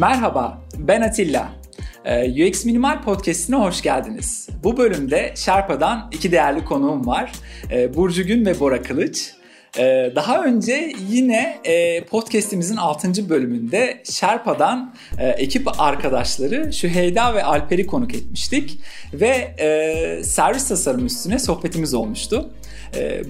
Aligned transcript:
Merhaba, 0.00 0.62
ben 0.78 1.00
Atilla. 1.00 1.52
Ee, 2.04 2.48
UX 2.48 2.64
Minimal 2.64 3.02
Podcast'ine 3.02 3.56
hoş 3.56 3.82
geldiniz. 3.82 4.48
Bu 4.64 4.76
bölümde 4.76 5.32
Sherpa'dan 5.36 6.10
iki 6.12 6.32
değerli 6.32 6.64
konuğum 6.64 7.06
var. 7.06 7.32
Ee, 7.70 7.94
Burcu 7.94 8.26
Gün 8.26 8.46
ve 8.46 8.60
Bora 8.60 8.82
Kılıç. 8.82 9.32
Ee, 9.78 10.12
daha 10.16 10.44
önce 10.44 10.92
yine 11.08 11.58
e, 11.64 12.04
podcast'imizin 12.04 12.76
6. 12.76 13.28
bölümünde 13.28 14.02
Sherpa'dan 14.04 14.94
e, 15.18 15.28
ekip 15.28 15.80
arkadaşları 15.80 16.72
Şüheyda 16.72 17.34
ve 17.34 17.44
Alper'i 17.44 17.86
konuk 17.86 18.14
etmiştik. 18.14 18.80
Ve 19.14 19.54
e, 19.58 20.24
servis 20.24 20.68
tasarım 20.68 21.06
üstüne 21.06 21.38
sohbetimiz 21.38 21.94
olmuştu. 21.94 22.50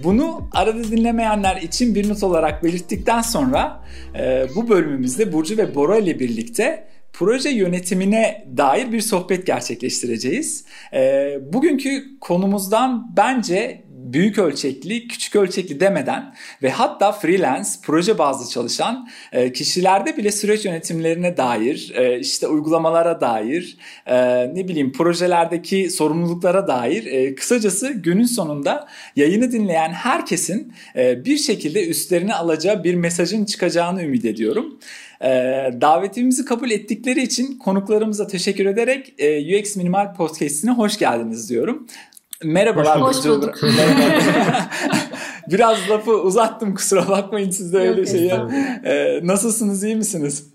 Bunu 0.04 0.48
arada 0.52 0.84
dinlemeyenler 0.84 1.56
için 1.56 1.94
bir 1.94 2.08
not 2.08 2.22
olarak 2.22 2.64
belirttikten 2.64 3.20
sonra 3.20 3.84
bu 4.56 4.68
bölümümüzde 4.68 5.32
Burcu 5.32 5.56
ve 5.56 5.74
Bora 5.74 5.98
ile 5.98 6.18
birlikte 6.18 6.86
proje 7.12 7.50
yönetimine 7.50 8.46
dair 8.56 8.92
bir 8.92 9.00
sohbet 9.00 9.46
gerçekleştireceğiz. 9.46 10.64
Bugünkü 11.52 12.18
konumuzdan 12.20 13.12
bence 13.16 13.84
büyük 14.12 14.38
ölçekli, 14.38 15.08
küçük 15.08 15.36
ölçekli 15.36 15.80
demeden 15.80 16.34
ve 16.62 16.70
hatta 16.70 17.12
freelance, 17.12 17.68
proje 17.82 18.18
bazlı 18.18 18.50
çalışan 18.50 19.08
e, 19.32 19.52
kişilerde 19.52 20.16
bile 20.16 20.32
süreç 20.32 20.64
yönetimlerine 20.64 21.36
dair, 21.36 21.92
e, 21.94 22.18
işte 22.18 22.46
uygulamalara 22.46 23.20
dair, 23.20 23.76
e, 24.06 24.16
ne 24.54 24.68
bileyim 24.68 24.92
projelerdeki 24.92 25.90
sorumluluklara 25.90 26.68
dair 26.68 27.36
kısacası 27.36 27.92
günün 27.92 28.24
sonunda 28.24 28.88
yayını 29.16 29.52
dinleyen 29.52 29.92
herkesin 29.92 30.72
bir 30.96 31.36
şekilde 31.36 31.88
üstlerine 31.88 32.34
alacağı 32.34 32.84
bir 32.84 32.94
mesajın 32.94 33.44
çıkacağını 33.44 34.02
ümit 34.02 34.24
ediyorum. 34.24 34.78
davetimizi 35.80 36.44
kabul 36.44 36.70
ettikleri 36.70 37.22
için 37.22 37.58
konuklarımıza 37.58 38.26
teşekkür 38.26 38.66
ederek 38.66 39.14
UX 39.60 39.76
Minimal 39.76 40.14
Podcast'ine 40.14 40.70
hoş 40.70 40.98
geldiniz 40.98 41.50
diyorum. 41.50 41.86
Merhabalar. 42.44 43.00
Hoş 43.00 43.24
bulduk. 43.26 43.54
Biraz 45.50 45.90
lafı 45.90 46.12
uzattım 46.12 46.74
kusura 46.74 47.08
bakmayın 47.08 47.50
siz 47.50 47.72
de 47.72 47.78
öyle 47.78 48.06
şeyi. 48.06 48.32
Ee, 48.84 49.20
nasılsınız 49.22 49.84
iyi 49.84 49.96
misiniz? 49.96 50.50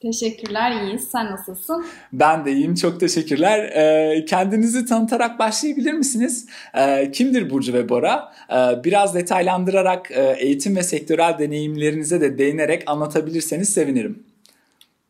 Teşekkürler 0.00 0.82
iyiyiz. 0.82 1.08
Sen 1.08 1.30
nasılsın? 1.30 1.86
Ben 2.12 2.44
de 2.44 2.52
iyiyim 2.52 2.74
çok 2.74 3.00
teşekkürler. 3.00 3.58
Ee, 3.58 4.24
kendinizi 4.24 4.86
tanıtarak 4.86 5.38
başlayabilir 5.38 5.92
misiniz? 5.92 6.46
Ee, 6.74 7.10
kimdir 7.10 7.50
Burcu 7.50 7.72
ve 7.72 7.88
Bora? 7.88 8.32
Ee, 8.52 8.84
biraz 8.84 9.14
detaylandırarak 9.14 10.10
e, 10.10 10.36
eğitim 10.38 10.76
ve 10.76 10.82
sektörel 10.82 11.36
deneyimlerinize 11.38 12.20
de 12.20 12.38
değinerek 12.38 12.82
anlatabilirseniz 12.86 13.68
sevinirim. 13.68 14.22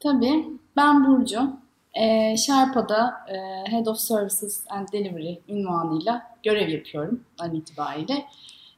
Tabii. 0.00 0.44
Ben 0.76 1.06
Burcu. 1.06 1.40
E, 1.94 2.36
Sherpa'da 2.36 3.14
e, 3.28 3.36
Head 3.70 3.86
of 3.86 3.98
Services 3.98 4.64
and 4.68 4.88
Delivery 4.92 5.38
ünvanıyla 5.48 6.22
görev 6.42 6.68
yapıyorum 6.68 7.24
an 7.38 7.54
itibariyle. 7.54 8.24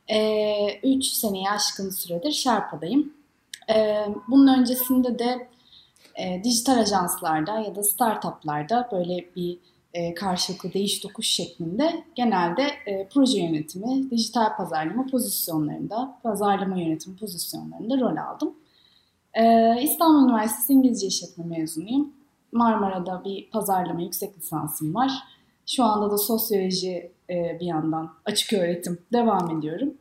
3 0.08 1.06
e, 1.06 1.10
seneye 1.14 1.50
aşkın 1.50 1.90
süredir 1.90 2.30
Sherpa'dayım. 2.30 3.12
E, 3.74 4.06
bunun 4.28 4.58
öncesinde 4.58 5.18
de 5.18 5.48
e, 6.18 6.44
dijital 6.44 6.78
ajanslarda 6.78 7.58
ya 7.58 7.76
da 7.76 7.82
startuplarda 7.82 8.88
böyle 8.92 9.34
bir 9.36 9.58
e, 9.94 10.14
karşılıklı 10.14 10.72
değiş 10.72 11.00
tokuş 11.00 11.26
şeklinde 11.26 12.04
genelde 12.14 12.62
e, 12.86 13.08
proje 13.08 13.40
yönetimi, 13.40 14.10
dijital 14.10 14.56
pazarlama 14.56 15.06
pozisyonlarında, 15.06 16.18
pazarlama 16.22 16.76
yönetimi 16.80 17.16
pozisyonlarında 17.16 18.00
rol 18.00 18.16
aldım. 18.16 18.54
E, 19.34 19.74
İstanbul 19.82 20.28
Üniversitesi 20.28 20.72
İngilizce 20.72 21.06
İşletme 21.06 21.44
mezunuyum. 21.44 22.12
Marmara'da 22.52 23.22
bir 23.24 23.50
pazarlama 23.50 24.02
yüksek 24.02 24.38
lisansım 24.38 24.94
var. 24.94 25.10
Şu 25.66 25.84
anda 25.84 26.10
da 26.10 26.18
sosyoloji 26.18 27.12
e, 27.30 27.56
bir 27.60 27.66
yandan 27.66 28.14
açık 28.24 28.52
öğretim 28.52 28.98
devam 29.12 29.58
ediyorum. 29.58 29.94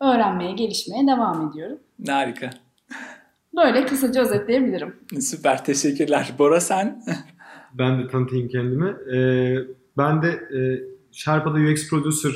Öğrenmeye, 0.00 0.52
gelişmeye 0.52 1.06
devam 1.06 1.50
ediyorum. 1.50 1.78
Harika. 2.06 2.50
Böyle 3.56 3.86
kısaca 3.86 4.22
özetleyebilirim. 4.22 4.96
Süper, 5.20 5.64
teşekkürler. 5.64 6.32
Bora 6.38 6.60
sen? 6.60 7.02
ben 7.74 8.02
de 8.02 8.08
tanıtayım 8.08 8.48
kendimi. 8.48 8.88
Ee, 8.88 9.58
ben 9.96 10.22
de 10.22 10.28
e, 10.28 10.60
Sherpa'da 11.12 11.58
UX 11.58 11.90
Producer 11.90 12.32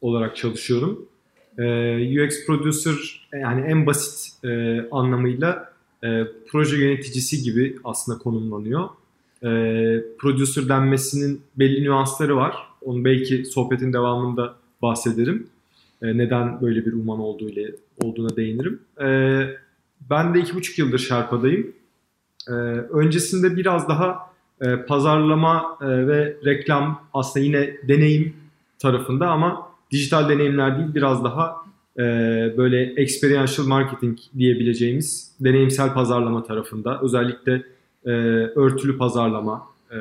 olarak 0.00 0.36
çalışıyorum. 0.36 1.08
Ee, 1.58 2.24
UX 2.24 2.46
Producer 2.46 3.28
yani 3.32 3.60
en 3.60 3.86
basit 3.86 4.44
e, 4.44 4.80
anlamıyla 4.90 5.72
e, 6.04 6.08
proje 6.50 6.76
yöneticisi 6.76 7.42
gibi 7.42 7.76
aslında 7.84 8.18
konumlanıyor 8.18 8.88
e, 9.42 9.48
producer 10.18 10.68
denmesinin 10.68 11.40
belli 11.56 11.84
nüansları 11.84 12.36
var. 12.36 12.56
Onu 12.82 13.04
belki 13.04 13.44
sohbetin 13.44 13.92
devamında 13.92 14.54
bahsederim. 14.82 15.46
E, 16.02 16.18
neden 16.18 16.60
böyle 16.60 16.86
bir 16.86 16.92
uman 16.92 17.20
olduğu 17.20 17.48
ile 17.48 17.74
olduğuna 18.02 18.36
değinirim. 18.36 18.80
E, 19.00 19.06
ben 20.10 20.34
de 20.34 20.38
iki 20.38 20.54
buçuk 20.54 20.78
yıldır 20.78 20.98
Şarpa'dayım. 20.98 21.72
E, 22.48 22.52
öncesinde 22.52 23.56
biraz 23.56 23.88
daha 23.88 24.28
e, 24.60 24.76
pazarlama 24.76 25.78
e, 25.80 25.86
ve 26.06 26.36
reklam 26.44 27.02
aslında 27.14 27.46
yine 27.46 27.76
deneyim 27.88 28.34
tarafında 28.78 29.30
ama 29.30 29.68
dijital 29.90 30.28
deneyimler 30.28 30.78
değil 30.78 30.94
biraz 30.94 31.24
daha 31.24 31.56
e, 31.98 32.02
böyle 32.56 32.82
experiential 32.82 33.66
marketing 33.66 34.18
diyebileceğimiz 34.38 35.32
deneyimsel 35.40 35.94
pazarlama 35.94 36.42
tarafında 36.42 37.00
özellikle 37.02 37.62
e, 38.04 38.10
örtülü 38.56 38.98
pazarlama 38.98 39.66
e, 39.90 39.96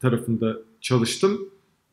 tarafında 0.00 0.56
çalıştım. 0.80 1.40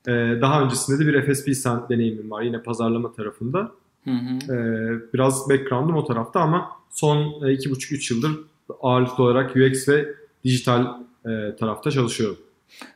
E, 0.07 0.11
daha 0.41 0.63
öncesinde 0.63 0.99
de 0.99 1.07
bir 1.07 1.33
FSP 1.33 1.47
deneyimim 1.89 2.31
var 2.31 2.41
yine 2.41 2.63
pazarlama 2.63 3.13
tarafında. 3.13 3.71
Hı 4.03 4.11
hı. 4.11 4.53
E, 4.53 5.13
biraz 5.13 5.49
background'um 5.49 5.95
o 5.95 6.05
tarafta 6.05 6.39
ama 6.39 6.69
son 6.89 7.47
e, 7.47 7.53
iki 7.53 7.69
buçuk 7.69 7.91
üç 7.91 8.11
yıldır 8.11 8.31
ağırlıklı 8.81 9.23
olarak 9.23 9.55
UX 9.55 9.87
ve 9.89 10.15
dijital 10.43 10.85
e, 11.25 11.55
tarafta 11.55 11.91
çalışıyorum. 11.91 12.37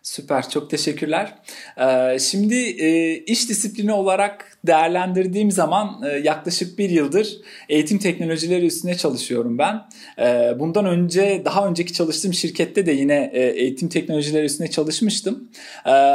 Süper, 0.03 0.50
çok 0.50 0.69
teşekkürler. 0.69 1.36
Ee, 1.78 2.19
şimdi 2.19 2.56
e, 2.56 3.18
iş 3.18 3.50
disiplini 3.50 3.94
olarak 3.94 4.58
değerlendirdiğim 4.68 5.52
zaman 5.52 6.03
e, 6.06 6.18
yaklaşık 6.18 6.80
bir 6.80 6.90
yıldır 6.90 7.38
eğitim 7.69 7.97
teknolojileri 7.97 8.66
üstüne 8.66 8.97
çalışıyorum 8.97 9.58
ben. 9.58 9.81
E, 10.19 10.59
bundan 10.59 10.86
önce 10.86 11.41
daha 11.46 11.68
önceki 11.68 11.94
çalıştığım 11.94 12.34
şirkette 12.34 12.86
de 12.86 12.91
yine 12.91 13.31
e, 13.34 13.41
eğitim 13.41 13.90
teknolojileri 13.90 14.46
üstüne 14.46 14.72
çalışmıştım. 14.72 15.50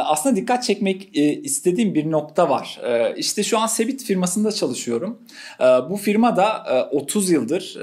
Aslında 0.05 0.37
dikkat 0.37 0.65
çekmek 0.65 1.17
istediğim 1.45 1.95
bir 1.95 2.11
nokta 2.11 2.51
var. 2.51 2.81
İşte 3.17 3.43
şu 3.43 3.59
an 3.59 3.67
Sebit 3.67 4.05
firmasında 4.05 4.53
çalışıyorum. 4.53 5.19
Bu 5.91 5.97
firma 5.97 6.37
da 6.37 6.65
30 6.93 7.31
yıldır 7.31 7.77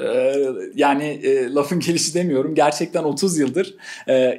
yani 0.75 1.21
lafın 1.55 1.79
gelişi 1.79 2.13
demiyorum 2.13 2.55
gerçekten 2.55 3.03
30 3.03 3.37
yıldır 3.37 3.75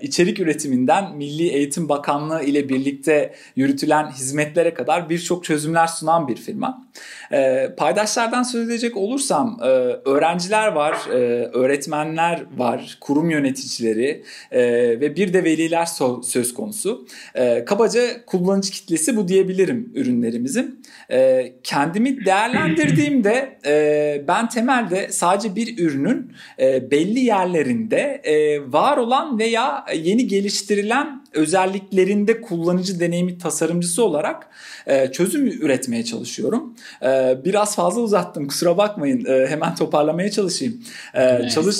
içerik 0.02 0.40
üretiminden 0.40 1.18
Milli 1.28 1.48
Eğitim 1.48 1.88
Bakanlığı 1.88 2.42
ile 2.42 2.68
birlikte 2.68 3.34
yürütülen 3.56 4.10
hizmetlere 4.10 4.74
kadar 4.74 5.10
birçok 5.10 5.44
çözümler 5.44 5.86
sunan 5.86 6.28
bir 6.28 6.36
firma. 6.36 6.88
E, 7.32 7.68
paydaşlardan 7.76 8.42
söz 8.42 8.68
edecek 8.68 8.96
olursam 8.96 9.60
e, 9.62 9.66
öğrenciler 10.04 10.68
var, 10.68 10.96
e, 11.10 11.16
öğretmenler 11.52 12.42
var, 12.56 12.98
kurum 13.00 13.30
yöneticileri 13.30 14.22
e, 14.50 14.60
ve 15.00 15.16
bir 15.16 15.32
de 15.32 15.44
veliler 15.44 15.84
so- 15.84 16.22
söz 16.22 16.54
konusu. 16.54 17.06
E, 17.34 17.64
kabaca 17.64 18.24
kullanıcı 18.26 18.70
kitlesi 18.70 19.16
bu 19.16 19.28
diyebilirim 19.28 19.92
ürünlerimizin. 19.94 20.82
E, 21.10 21.52
kendimi 21.62 22.24
değerlendirdiğimde 22.24 23.58
e, 23.66 24.24
ben 24.28 24.48
temelde 24.48 25.08
sadece 25.12 25.56
bir 25.56 25.78
ürünün 25.78 26.32
e, 26.60 26.90
belli 26.90 27.20
yerlerinde 27.20 28.20
e, 28.24 28.60
var 28.72 28.96
olan 28.96 29.38
veya 29.38 29.84
yeni 29.94 30.26
geliştirilen 30.26 31.17
özelliklerinde 31.32 32.40
kullanıcı 32.40 33.00
deneyimi 33.00 33.38
tasarımcısı 33.38 34.04
olarak 34.04 34.48
e, 34.86 35.12
çözüm 35.12 35.46
üretmeye 35.46 36.04
çalışıyorum. 36.04 36.74
E, 37.02 37.38
biraz 37.44 37.76
fazla 37.76 38.00
uzattım 38.00 38.48
kusura 38.48 38.78
bakmayın 38.78 39.24
e, 39.24 39.46
hemen 39.46 39.74
toparlamaya 39.74 40.30
çalışayım. 40.30 40.82
E, 41.14 41.48
çalış 41.48 41.76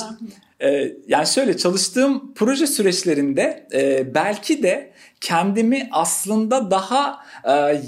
e, 0.61 0.93
yani 1.09 1.27
şöyle 1.27 1.57
çalıştığım 1.57 2.35
proje 2.35 2.67
süreçlerinde 2.67 3.67
e, 3.73 4.15
belki 4.15 4.63
de 4.63 4.93
kendimi 5.21 5.89
aslında 5.93 6.71
daha 6.71 7.19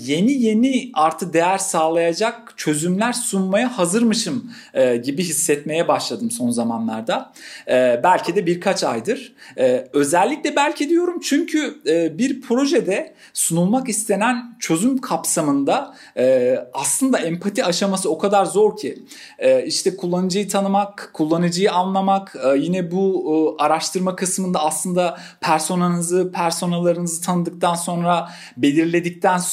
yeni 0.07 0.33
yeni 0.33 0.91
artı 0.95 1.33
değer 1.33 1.59
sağlayacak 1.59 2.55
çözümler 2.57 3.13
sunmaya 3.13 3.79
hazırmışım 3.79 4.53
e, 4.75 4.97
gibi 4.97 5.23
hissetmeye 5.25 5.89
başladım 5.89 6.31
son 6.31 6.51
zamanlarda. 6.51 7.33
E, 7.69 8.01
belki 8.05 8.35
de 8.35 8.47
birkaç 8.47 8.85
aydır. 8.85 9.33
E, 9.59 9.89
özellikle 9.93 10.57
belki 10.57 10.89
diyorum 10.89 11.21
çünkü 11.21 11.81
e, 11.87 12.19
bir 12.19 12.41
projede 12.41 13.15
sunulmak 13.33 13.89
istenen 13.89 14.57
çözüm 14.61 14.99
kapsamında 14.99 15.95
e, 16.17 16.57
aslında 16.73 17.19
empati 17.19 17.65
aşaması 17.65 18.11
o 18.11 18.19
kadar 18.19 18.45
zor 18.45 18.77
ki. 18.77 19.05
İşte 19.67 19.97
kullanıcıyı 19.97 20.49
tanımak, 20.49 21.11
kullanıcıyı 21.13 21.73
anlamak, 21.73 22.37
yine 22.57 22.91
bu 22.91 23.57
araştırma 23.59 24.17
kısmında 24.17 24.65
aslında 24.65 25.19
personanızı, 25.41 26.33
personalarınızı 26.33 27.23
tanıdıktan 27.23 27.75
sonra, 27.75 28.29
belirledikten 28.57 29.39
sonra 29.39 29.50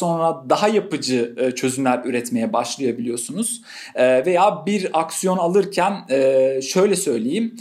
daha 0.50 0.68
yapıcı 0.68 1.36
e, 1.38 1.52
çözümler 1.52 2.02
üretmeye 2.06 2.54
başlayabiliyorsunuz. 2.54 3.62
E, 3.96 4.26
veya 4.26 4.66
bir 4.66 5.00
aksiyon 5.00 5.38
alırken 5.38 5.94
e, 6.10 6.60
şöyle 6.62 6.96
söyleyeyim, 6.96 7.56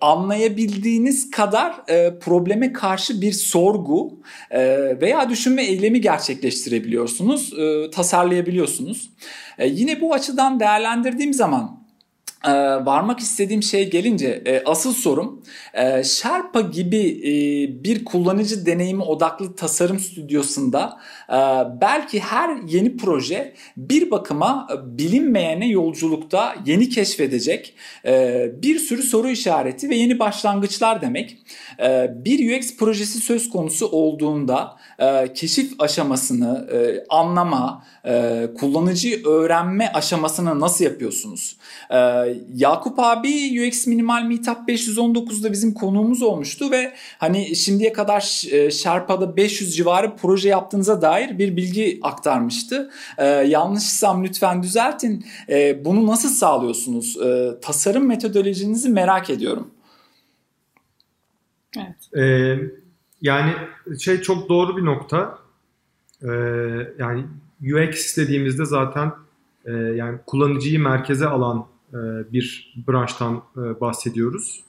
anlayabildiğiniz 0.00 1.30
kadar 1.30 1.86
probleme 2.20 2.72
karşı 2.72 3.20
bir 3.20 3.32
sorgu 3.32 4.20
veya 5.00 5.30
düşünme 5.30 5.64
eylemi 5.64 6.00
gerçekleştirebiliyorsunuz, 6.00 7.52
tasarlayabiliyorsunuz. 7.92 9.10
Yine 9.64 10.00
bu 10.00 10.14
açıdan 10.14 10.60
değerlendirdiğim 10.60 11.34
zaman 11.34 11.77
ee, 12.46 12.50
varmak 12.86 13.20
istediğim 13.20 13.62
şey 13.62 13.90
gelince 13.90 14.42
e, 14.46 14.62
asıl 14.64 14.92
sorum 14.92 15.42
e, 15.74 16.04
Sherpa 16.04 16.60
gibi 16.60 17.20
e, 17.24 17.32
bir 17.84 18.04
kullanıcı 18.04 18.66
deneyimi 18.66 19.02
odaklı 19.02 19.56
tasarım 19.56 19.98
stüdyosunda 19.98 21.00
e, 21.28 21.38
belki 21.80 22.20
her 22.20 22.56
yeni 22.56 22.96
proje 22.96 23.54
bir 23.76 24.10
bakıma 24.10 24.68
bilinmeyene 24.84 25.68
yolculukta 25.68 26.54
yeni 26.66 26.88
keşfedecek 26.88 27.74
e, 28.04 28.46
bir 28.62 28.78
sürü 28.78 29.02
soru 29.02 29.28
işareti 29.28 29.90
ve 29.90 29.96
yeni 29.96 30.18
başlangıçlar 30.18 31.02
demek. 31.02 31.36
E, 31.80 32.10
bir 32.14 32.58
UX 32.58 32.76
projesi 32.76 33.18
söz 33.18 33.50
konusu 33.50 33.86
olduğunda 33.86 34.76
e, 34.98 35.32
keşif 35.32 35.80
aşamasını 35.80 36.68
e, 36.72 37.04
anlama, 37.08 37.84
e, 38.04 38.46
kullanıcıyı 38.60 39.26
öğrenme 39.26 39.92
aşamasını 39.94 40.60
nasıl 40.60 40.84
yapıyorsunuz? 40.84 41.56
E, 41.90 42.27
Yakup 42.54 42.98
abi 42.98 43.62
UX 43.68 43.86
Minimal 43.86 44.22
Meetup 44.22 44.68
519'da 44.68 45.52
bizim 45.52 45.74
konuğumuz 45.74 46.22
olmuştu 46.22 46.70
ve 46.70 46.94
hani 47.18 47.56
şimdiye 47.56 47.92
kadar 47.92 48.42
e, 48.52 48.70
Sherpa'da 48.70 49.36
500 49.36 49.76
civarı 49.76 50.16
proje 50.16 50.48
yaptığınıza 50.48 51.02
dair 51.02 51.38
bir 51.38 51.56
bilgi 51.56 51.98
aktarmıştı. 52.02 52.90
E, 53.18 53.26
yanlışsam 53.26 54.24
lütfen 54.24 54.62
düzeltin. 54.62 55.24
E, 55.48 55.84
bunu 55.84 56.06
nasıl 56.06 56.28
sağlıyorsunuz? 56.28 57.16
E, 57.16 57.54
tasarım 57.62 58.06
metodolojinizi 58.06 58.88
merak 58.88 59.30
ediyorum. 59.30 59.70
Evet. 61.76 62.16
Ee, 62.16 62.58
yani 63.22 63.52
şey 63.98 64.20
çok 64.20 64.48
doğru 64.48 64.76
bir 64.76 64.84
nokta. 64.84 65.38
Ee, 66.22 66.28
yani 66.98 67.24
UX 67.62 68.16
dediğimizde 68.16 68.64
zaten 68.64 69.12
e, 69.64 69.72
yani 69.72 70.18
kullanıcıyı 70.26 70.80
merkeze 70.80 71.26
alan 71.26 71.66
bir 72.32 72.74
branştan 72.88 73.42
e, 73.56 73.80
bahsediyoruz. 73.80 74.60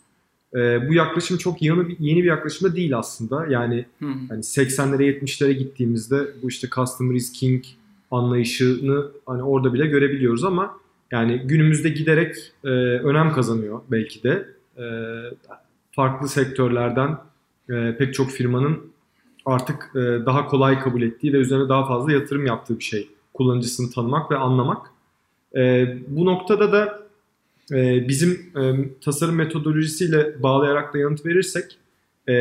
E, 0.56 0.90
bu 0.90 0.94
yaklaşım 0.94 1.38
çok 1.38 1.62
yeni, 1.62 1.96
yeni 2.00 2.24
bir 2.24 2.28
yaklaşım 2.28 2.72
da 2.72 2.76
değil 2.76 2.98
aslında. 2.98 3.46
Yani 3.50 3.86
hmm. 4.00 4.28
hani 4.30 4.40
80'lere 4.40 5.20
70'lere 5.20 5.52
gittiğimizde 5.52 6.28
bu 6.44 6.50
işte 6.50 6.68
customer 6.70 7.16
is 7.16 7.32
king 7.32 7.64
anlayışını 8.12 9.06
hani 9.26 9.44
orada 9.44 9.74
bile 9.74 9.88
görebiliyoruz 9.88 10.44
ama 10.44 10.78
yani 11.12 11.42
günümüzde 11.46 11.90
giderek 11.90 12.36
e, 12.64 12.70
önem 12.70 13.32
kazanıyor 13.32 13.82
belki 13.92 14.24
de. 14.24 14.50
E, 14.78 14.84
farklı 15.92 16.28
sektörlerden 16.28 17.18
e, 17.70 17.96
pek 17.98 18.14
çok 18.14 18.32
firmanın 18.32 18.80
artık 19.46 19.92
e, 19.96 20.00
daha 20.00 20.48
kolay 20.48 20.80
kabul 20.80 21.02
ettiği 21.02 21.34
ve 21.34 21.38
üzerine 21.38 21.70
daha 21.70 21.88
fazla 21.88 22.12
yatırım 22.12 22.46
yaptığı 22.46 22.80
bir 22.80 22.84
şey. 22.84 23.10
Kullanıcısını 23.34 23.92
tanımak 23.92 24.32
ve 24.32 24.38
anlamak. 24.38 24.88
E, 25.56 25.88
bu 26.08 26.26
noktada 26.26 26.72
da 26.72 26.99
e, 27.72 28.08
bizim 28.08 28.32
e, 28.32 28.90
tasarım 29.02 29.36
metodolojisiyle 29.36 30.44
bağlayarak 30.44 30.94
da 30.94 30.98
yanıt 30.98 31.26
verirsek 31.26 31.78
e, 32.30 32.34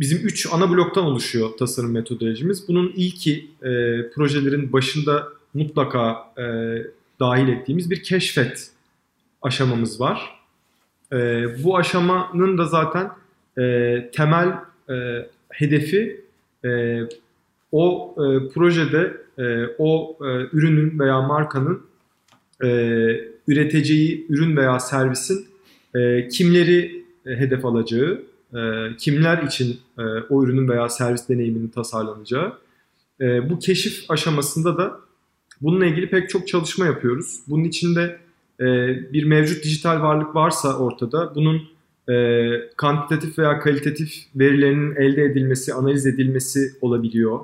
bizim 0.00 0.18
üç 0.26 0.48
ana 0.52 0.70
bloktan 0.70 1.04
oluşuyor 1.04 1.50
tasarım 1.58 1.92
metodolojimiz. 1.92 2.68
Bunun 2.68 2.92
ilki 2.96 3.50
e, 3.62 3.70
projelerin 4.10 4.72
başında 4.72 5.28
mutlaka 5.54 6.34
dahil 7.20 7.48
ettiğimiz 7.48 7.90
bir 7.90 8.02
keşfet 8.02 8.70
aşamamız 9.42 10.00
var. 10.00 10.38
Bu 11.64 11.76
aşamanın 11.76 12.58
da 12.58 12.64
zaten 12.64 13.10
temel 14.12 14.54
hedefi 15.50 16.24
o 17.72 18.14
projede 18.54 19.16
o 19.78 20.18
ürünün 20.52 20.98
veya 20.98 21.22
markanın 21.22 21.82
üreteceği 23.48 24.26
ürün 24.28 24.56
veya 24.56 24.80
servisin 24.80 25.46
e, 25.94 26.28
kimleri 26.28 27.04
e, 27.26 27.30
hedef 27.30 27.64
alacağı, 27.64 28.22
e, 28.54 28.58
kimler 28.98 29.42
için 29.42 29.80
e, 29.98 30.02
o 30.02 30.44
ürünün 30.44 30.68
veya 30.68 30.88
servis 30.88 31.28
deneyiminin 31.28 31.68
tasarlanacağı. 31.68 32.52
E, 33.20 33.50
bu 33.50 33.58
keşif 33.58 34.10
aşamasında 34.10 34.76
da 34.76 35.00
bununla 35.60 35.86
ilgili 35.86 36.10
pek 36.10 36.28
çok 36.28 36.48
çalışma 36.48 36.86
yapıyoruz. 36.86 37.40
Bunun 37.48 37.64
içinde 37.64 38.18
e, 38.60 38.64
bir 39.12 39.24
mevcut 39.24 39.64
dijital 39.64 40.02
varlık 40.02 40.34
varsa 40.34 40.78
ortada 40.78 41.34
bunun 41.34 41.62
e, 42.08 42.14
kantitatif 42.76 43.38
veya 43.38 43.60
kalitatif 43.60 44.14
verilerinin 44.36 44.96
elde 44.96 45.24
edilmesi, 45.24 45.74
analiz 45.74 46.06
edilmesi 46.06 46.72
olabiliyor. 46.80 47.40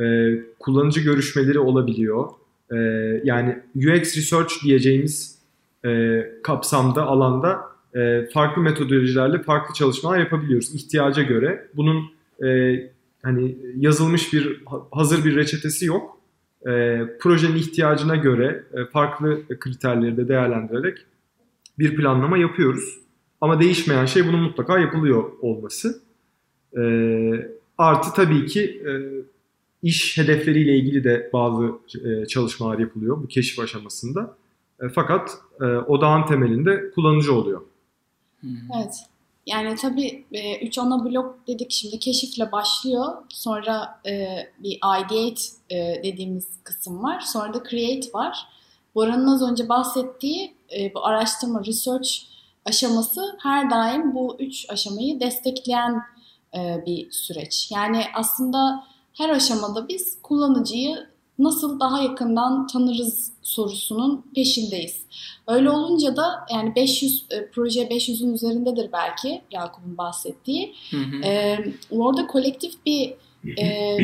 E, 0.00 0.34
kullanıcı 0.58 1.00
görüşmeleri 1.00 1.58
olabiliyor. 1.58 2.28
E, 2.72 2.76
yani 3.24 3.58
UX 3.76 4.16
research 4.16 4.52
diyeceğimiz 4.64 5.35
e, 5.84 6.22
kapsamda, 6.42 7.02
alanda 7.06 7.60
e, 7.94 8.28
farklı 8.34 8.62
metodolojilerle 8.62 9.42
farklı 9.42 9.74
çalışmalar 9.74 10.18
yapabiliyoruz 10.18 10.74
ihtiyaca 10.74 11.22
göre. 11.22 11.68
Bunun 11.74 12.04
e, 12.44 12.80
hani 13.22 13.56
yazılmış 13.76 14.32
bir 14.32 14.62
hazır 14.90 15.24
bir 15.24 15.36
reçetesi 15.36 15.86
yok. 15.86 16.20
E, 16.66 17.02
projenin 17.20 17.56
ihtiyacına 17.56 18.16
göre 18.16 18.64
e, 18.74 18.84
farklı 18.84 19.58
kriterleri 19.58 20.16
de 20.16 20.28
değerlendirerek 20.28 20.98
bir 21.78 21.96
planlama 21.96 22.38
yapıyoruz. 22.38 22.98
Ama 23.40 23.60
değişmeyen 23.60 24.06
şey 24.06 24.26
bunun 24.26 24.40
mutlaka 24.40 24.78
yapılıyor 24.78 25.24
olması. 25.40 26.00
E, 26.78 26.82
artı 27.78 28.14
tabii 28.14 28.46
ki 28.46 28.82
e, 28.86 28.92
iş 29.82 30.18
hedefleriyle 30.18 30.76
ilgili 30.76 31.04
de 31.04 31.30
bazı 31.32 31.72
e, 32.04 32.26
çalışmalar 32.26 32.78
yapılıyor 32.78 33.22
bu 33.22 33.28
keşif 33.28 33.58
aşamasında. 33.58 34.36
E, 34.82 34.88
fakat 34.88 35.30
e, 35.60 35.64
odağın 35.64 36.26
temelinde 36.26 36.90
kullanıcı 36.90 37.34
oluyor. 37.34 37.62
Evet. 38.44 38.94
Yani 39.46 39.76
tabii 39.76 40.24
e, 40.32 40.66
üç 40.66 40.78
ana 40.78 41.04
blok 41.04 41.46
dedik 41.46 41.70
şimdi 41.72 41.98
keşifle 41.98 42.52
başlıyor. 42.52 43.14
Sonra 43.28 44.00
e, 44.06 44.26
bir 44.58 44.76
ideate 44.76 45.40
e, 45.70 46.02
dediğimiz 46.02 46.46
kısım 46.64 47.02
var. 47.02 47.20
Sonra 47.20 47.54
da 47.54 47.62
create 47.70 48.12
var. 48.14 48.46
Boran'ın 48.94 49.26
az 49.26 49.50
önce 49.50 49.68
bahsettiği 49.68 50.54
e, 50.78 50.94
bu 50.94 51.06
araştırma, 51.06 51.64
research 51.64 52.10
aşaması 52.64 53.20
her 53.42 53.70
daim 53.70 54.14
bu 54.14 54.36
üç 54.38 54.70
aşamayı 54.70 55.20
destekleyen 55.20 56.02
e, 56.56 56.82
bir 56.86 57.10
süreç. 57.10 57.70
Yani 57.74 58.04
aslında 58.14 58.84
her 59.12 59.30
aşamada 59.30 59.88
biz 59.88 60.22
kullanıcıyı 60.22 61.06
nasıl 61.38 61.80
daha 61.80 62.02
yakından 62.02 62.66
tanırız 62.66 63.32
sorusunun 63.42 64.24
peşindeyiz. 64.34 64.96
Öyle 65.46 65.70
olunca 65.70 66.16
da 66.16 66.46
yani 66.52 66.74
500 66.76 67.26
e, 67.30 67.50
proje 67.50 67.82
500'ün 67.82 68.34
üzerindedir 68.34 68.92
belki 68.92 69.42
Yakup'un 69.50 69.98
bahsettiği. 69.98 70.74
Hı 70.90 70.96
hı. 70.96 71.24
E, 71.24 71.58
orada 71.90 72.26
kolektif 72.26 72.86
bir 72.86 73.14
e, 73.58 73.96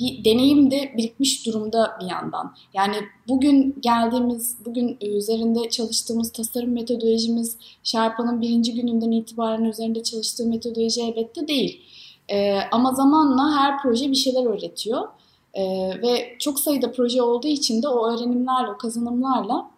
bir 0.00 0.24
deneyim 0.24 0.70
de 0.70 0.92
birikmiş 0.96 1.46
durumda 1.46 1.98
bir 2.00 2.10
yandan. 2.10 2.54
Yani 2.74 2.96
bugün 3.28 3.76
geldiğimiz, 3.80 4.56
bugün 4.64 4.96
üzerinde 5.00 5.70
çalıştığımız 5.70 6.32
tasarım 6.32 6.72
metodolojimiz 6.72 7.56
Sherpa'nın 7.82 8.40
birinci 8.40 8.74
gününden 8.74 9.10
itibaren 9.10 9.64
üzerinde 9.64 10.02
çalıştığı 10.02 10.46
metodoloji 10.46 11.02
elbette 11.02 11.48
değil. 11.48 11.80
E, 12.28 12.60
ama 12.70 12.94
zamanla 12.94 13.60
her 13.60 13.82
proje 13.82 14.10
bir 14.10 14.16
şeyler 14.16 14.46
öğretiyor. 14.46 15.08
Ee, 15.56 15.90
ve 16.02 16.36
çok 16.38 16.60
sayıda 16.60 16.92
proje 16.92 17.22
olduğu 17.22 17.48
için 17.48 17.82
de 17.82 17.88
o 17.88 18.12
öğrenimlerle, 18.12 18.70
o 18.70 18.78
kazanımlarla 18.78 19.70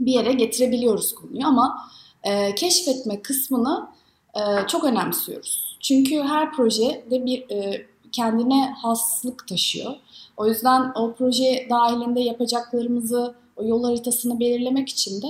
bir 0.00 0.12
yere 0.12 0.32
getirebiliyoruz 0.32 1.14
konuyu 1.14 1.46
ama 1.46 1.88
e, 2.22 2.54
keşfetme 2.54 3.22
kısmını 3.22 3.88
e, 4.34 4.66
çok 4.66 4.84
önemsiyoruz. 4.84 5.76
Çünkü 5.80 6.22
her 6.22 6.52
proje 6.52 7.04
de 7.10 7.26
bir 7.26 7.50
e, 7.50 7.86
kendine 8.12 8.74
haslık 8.82 9.48
taşıyor. 9.48 9.94
O 10.36 10.46
yüzden 10.46 10.92
o 10.94 11.14
proje 11.14 11.66
dahilinde 11.70 12.20
yapacaklarımızı, 12.20 13.34
o 13.56 13.64
yol 13.64 13.84
haritasını 13.84 14.40
belirlemek 14.40 14.88
için 14.88 15.22
de 15.22 15.26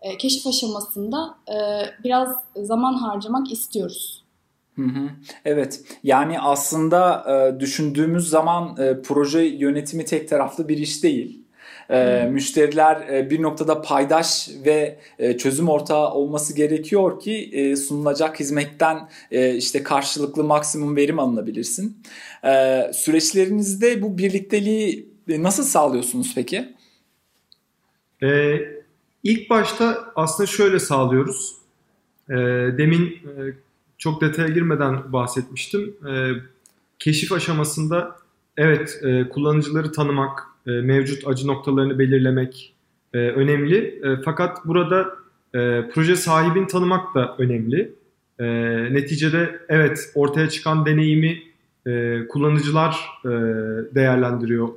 e, 0.00 0.18
keşif 0.18 0.46
aşamasında 0.46 1.34
e, 1.48 1.56
biraz 2.04 2.28
zaman 2.56 2.94
harcamak 2.94 3.52
istiyoruz. 3.52 4.25
Hı 4.76 4.82
hı. 4.82 5.10
Evet 5.44 5.80
yani 6.02 6.40
aslında 6.40 7.24
e, 7.28 7.60
düşündüğümüz 7.60 8.28
zaman 8.28 8.76
e, 8.78 9.02
proje 9.02 9.40
yönetimi 9.40 10.04
tek 10.04 10.28
taraflı 10.28 10.68
bir 10.68 10.78
iş 10.78 11.02
değil. 11.02 11.42
E, 11.90 12.28
müşteriler 12.32 13.08
e, 13.08 13.30
bir 13.30 13.42
noktada 13.42 13.82
paydaş 13.82 14.50
ve 14.64 14.98
e, 15.18 15.36
çözüm 15.36 15.68
ortağı 15.68 16.10
olması 16.10 16.56
gerekiyor 16.56 17.20
ki 17.20 17.50
e, 17.52 17.76
sunulacak 17.76 18.40
hizmetten 18.40 19.08
e, 19.30 19.54
işte 19.54 19.82
karşılıklı 19.82 20.44
maksimum 20.44 20.96
verim 20.96 21.18
alınabilirsin. 21.18 22.02
E, 22.44 22.82
süreçlerinizde 22.94 24.02
bu 24.02 24.18
birlikteliği 24.18 25.08
nasıl 25.28 25.64
sağlıyorsunuz 25.64 26.32
peki? 26.34 26.74
E, 28.22 28.58
ilk 29.22 29.50
başta 29.50 30.12
aslında 30.16 30.46
şöyle 30.46 30.78
sağlıyoruz. 30.78 31.56
E, 32.30 32.34
demin 32.78 33.06
e, 33.06 33.65
çok 33.98 34.20
detaya 34.20 34.48
girmeden 34.48 35.12
bahsetmiştim. 35.12 35.94
E, 36.08 36.32
keşif 36.98 37.32
aşamasında 37.32 38.16
evet 38.56 39.00
e, 39.02 39.28
kullanıcıları 39.28 39.92
tanımak, 39.92 40.42
e, 40.66 40.70
mevcut 40.70 41.26
acı 41.26 41.46
noktalarını 41.46 41.98
belirlemek 41.98 42.74
e, 43.14 43.18
önemli. 43.18 44.00
E, 44.04 44.22
fakat 44.24 44.64
burada 44.64 45.16
e, 45.54 45.88
proje 45.94 46.16
sahibini 46.16 46.66
tanımak 46.66 47.14
da 47.14 47.34
önemli. 47.38 47.94
E, 48.38 48.46
neticede 48.94 49.60
evet 49.68 50.10
ortaya 50.14 50.48
çıkan 50.48 50.86
deneyimi 50.86 51.42
e, 51.86 52.22
kullanıcılar 52.28 53.08
e, 53.24 53.28
değerlendiriyor, 53.94 54.68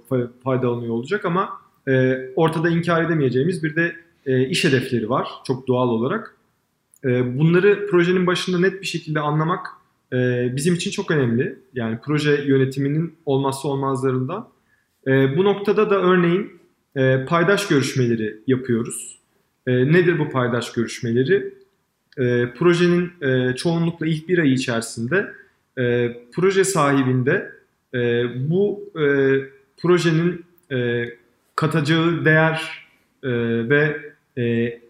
faydalanıyor 0.43 0.93
olacak 0.93 1.25
ama 1.25 1.49
e, 1.87 2.17
ortada 2.35 2.69
inkar 2.69 3.03
edemeyeceğimiz 3.03 3.63
bir 3.63 3.75
de 3.75 3.95
e, 4.25 4.47
iş 4.47 4.63
hedefleri 4.63 5.09
var 5.09 5.27
çok 5.43 5.67
doğal 5.67 5.89
olarak. 5.89 6.35
E, 7.05 7.39
bunları 7.39 7.87
projenin 7.87 8.27
başında 8.27 8.59
net 8.59 8.81
bir 8.81 8.87
şekilde 8.87 9.19
anlamak 9.19 9.67
e, 10.13 10.49
bizim 10.55 10.75
için 10.75 10.91
çok 10.91 11.11
önemli. 11.11 11.59
Yani 11.73 11.99
proje 12.05 12.31
yönetiminin 12.31 13.15
olmazsa 13.25 13.67
olmazlarından. 13.67 14.49
E, 15.07 15.37
bu 15.37 15.43
noktada 15.43 15.89
da 15.89 16.01
örneğin 16.01 16.59
e, 16.95 17.25
paydaş 17.25 17.67
görüşmeleri 17.67 18.37
yapıyoruz. 18.47 19.19
Nedir 19.67 20.19
bu 20.19 20.29
paydaş 20.29 20.73
görüşmeleri? 20.73 21.53
Projenin 22.57 23.11
çoğunlukla 23.53 24.07
ilk 24.07 24.29
bir 24.29 24.37
ay 24.37 24.53
içerisinde 24.53 25.33
proje 26.33 26.63
sahibinde 26.63 27.51
bu 28.49 28.93
projenin 29.81 30.45
katacağı 31.55 32.25
değer 32.25 32.87
ve 33.69 33.97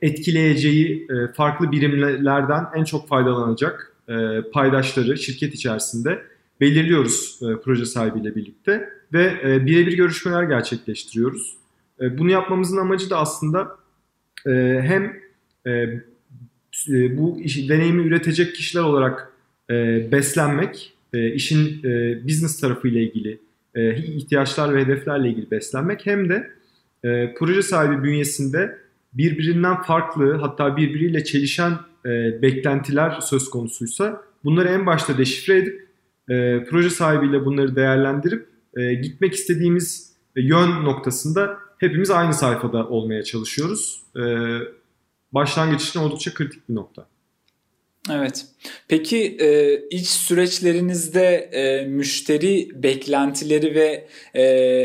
etkileyeceği 0.02 1.08
e, 1.10 1.34
farklı 1.34 1.72
birimlerden 1.72 2.66
en 2.76 2.84
çok 2.84 3.08
faydalanacak 3.08 3.96
e, 4.10 4.42
paydaşları 4.54 5.18
şirket 5.18 5.54
içerisinde 5.54 6.22
belirliyoruz 6.62 7.40
e, 7.42 7.62
proje 7.64 7.86
sahibiyle 7.86 8.36
birlikte 8.36 8.90
ve 9.14 9.34
e, 9.44 9.66
birebir 9.66 9.98
görüşmeler 9.98 10.44
gerçekleştiriyoruz. 10.44 11.56
E, 12.02 12.18
bunu 12.18 12.32
yapmamızın 12.32 12.78
amacı 12.78 13.10
da 13.10 13.18
aslında 13.18 13.78
e, 14.48 14.52
hem 14.82 15.20
e, 15.66 15.72
e, 16.90 17.18
bu 17.18 17.40
deneyimi 17.70 18.08
üretecek 18.08 18.56
kişiler 18.56 18.82
olarak 18.82 19.34
e, 19.70 20.08
beslenmek, 20.12 20.94
e, 21.14 21.34
işin 21.34 21.84
e, 21.84 22.24
business 22.28 22.60
tarafıyla 22.60 23.02
ilgili 23.02 23.40
e, 23.76 23.96
ihtiyaçlar 23.98 24.76
ve 24.76 24.82
hedeflerle 24.82 25.30
ilgili 25.30 25.52
beslenmek 25.52 26.06
hem 26.06 26.30
de 26.30 26.52
e, 27.04 27.34
proje 27.40 27.62
sahibi 27.62 28.04
bünyesinde 28.04 28.78
birbirinden 29.14 29.82
farklı 29.82 30.38
hatta 30.38 30.78
birbiriyle 30.78 31.24
çelişen 31.24 31.72
e, 32.06 32.42
beklentiler 32.42 33.20
söz 33.22 33.50
konusuysa 33.50 34.22
bunları 34.44 34.70
en 34.70 34.86
başta 34.86 35.18
deşifre 35.18 35.58
edip 35.58 35.88
e, 36.30 36.64
proje 36.70 36.90
sahibiyle 36.90 37.46
bunları 37.46 37.76
değerlendirip 37.76 38.50
e, 38.78 38.94
gitmek 38.94 39.34
istediğimiz 39.34 40.14
yön 40.36 40.86
noktasında 40.86 41.58
hepimiz 41.78 42.12
aynı 42.12 42.34
sayfada 42.34 42.88
olmaya 42.88 43.24
çalışıyoruz. 43.24 44.02
E, 44.16 44.24
başlangıç 45.32 45.90
için 45.90 46.00
oldukça 46.00 46.34
kritik 46.34 46.70
bir 46.70 46.76
nokta. 46.76 47.08
Evet. 48.12 48.46
Peki 48.88 49.38
e, 49.42 49.80
iç 49.90 50.08
süreçlerinizde 50.08 51.36
e, 51.36 51.86
müşteri 51.86 52.84
beklentileri 52.84 53.76
ve 53.76 54.08
e, 54.36 54.44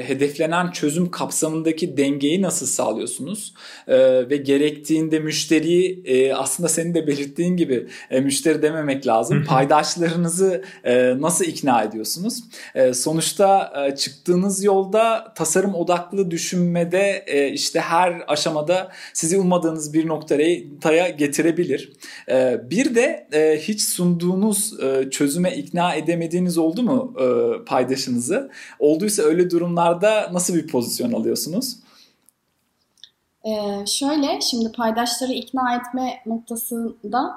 hedeflenen 0.09 0.71
çözüm 0.71 1.11
kapsamındaki 1.11 1.97
dengeyi 1.97 2.43
nasıl 2.43 2.67
sağlıyorsunuz? 2.67 3.55
E, 3.89 3.97
ve 4.31 4.37
gerektiğinde 4.37 5.19
müşteriyi 5.19 6.03
e, 6.05 6.35
aslında 6.35 6.69
senin 6.69 6.95
de 6.95 7.07
belirttiğin 7.07 7.57
gibi 7.57 7.87
e, 8.11 8.21
müşteri 8.21 8.63
dememek 8.63 9.07
lazım. 9.07 9.45
Paydaşlarınızı 9.45 10.65
e, 10.85 11.21
nasıl 11.21 11.45
ikna 11.45 11.83
ediyorsunuz? 11.83 12.45
E, 12.75 12.95
sonuçta 12.95 13.73
e, 13.87 13.97
çıktığınız 13.97 14.65
yolda 14.65 15.33
tasarım 15.35 15.75
odaklı 15.75 16.31
düşünmede 16.31 17.25
e, 17.27 17.49
işte 17.49 17.81
her 17.81 18.25
aşamada 18.29 18.93
sizi 19.13 19.39
ummadığınız 19.39 19.93
bir 19.93 20.09
noktaya 20.09 21.09
getirebilir. 21.09 21.93
E, 22.29 22.61
bir 22.71 22.95
de 22.95 23.14
e, 23.33 23.59
hiç 23.61 23.83
sunduğunuz 23.83 24.81
e, 24.81 25.11
çözüme 25.11 25.57
ikna 25.57 25.95
edemediğiniz 25.95 26.59
oldu 26.59 26.83
mu 26.83 27.15
e, 27.21 27.25
paydaşınızı? 27.65 28.51
Olduysa 28.79 29.23
öyle 29.23 29.51
durumlarda 29.51 30.31
nasıl 30.33 30.55
bir 30.55 30.67
pozisyon 30.67 31.13
alıyorsunuz? 31.13 31.77
Ee, 33.45 33.87
şöyle 33.87 34.41
şimdi 34.41 34.73
paydaşları 34.73 35.33
ikna 35.33 35.77
etme 35.77 36.23
noktasında 36.27 37.35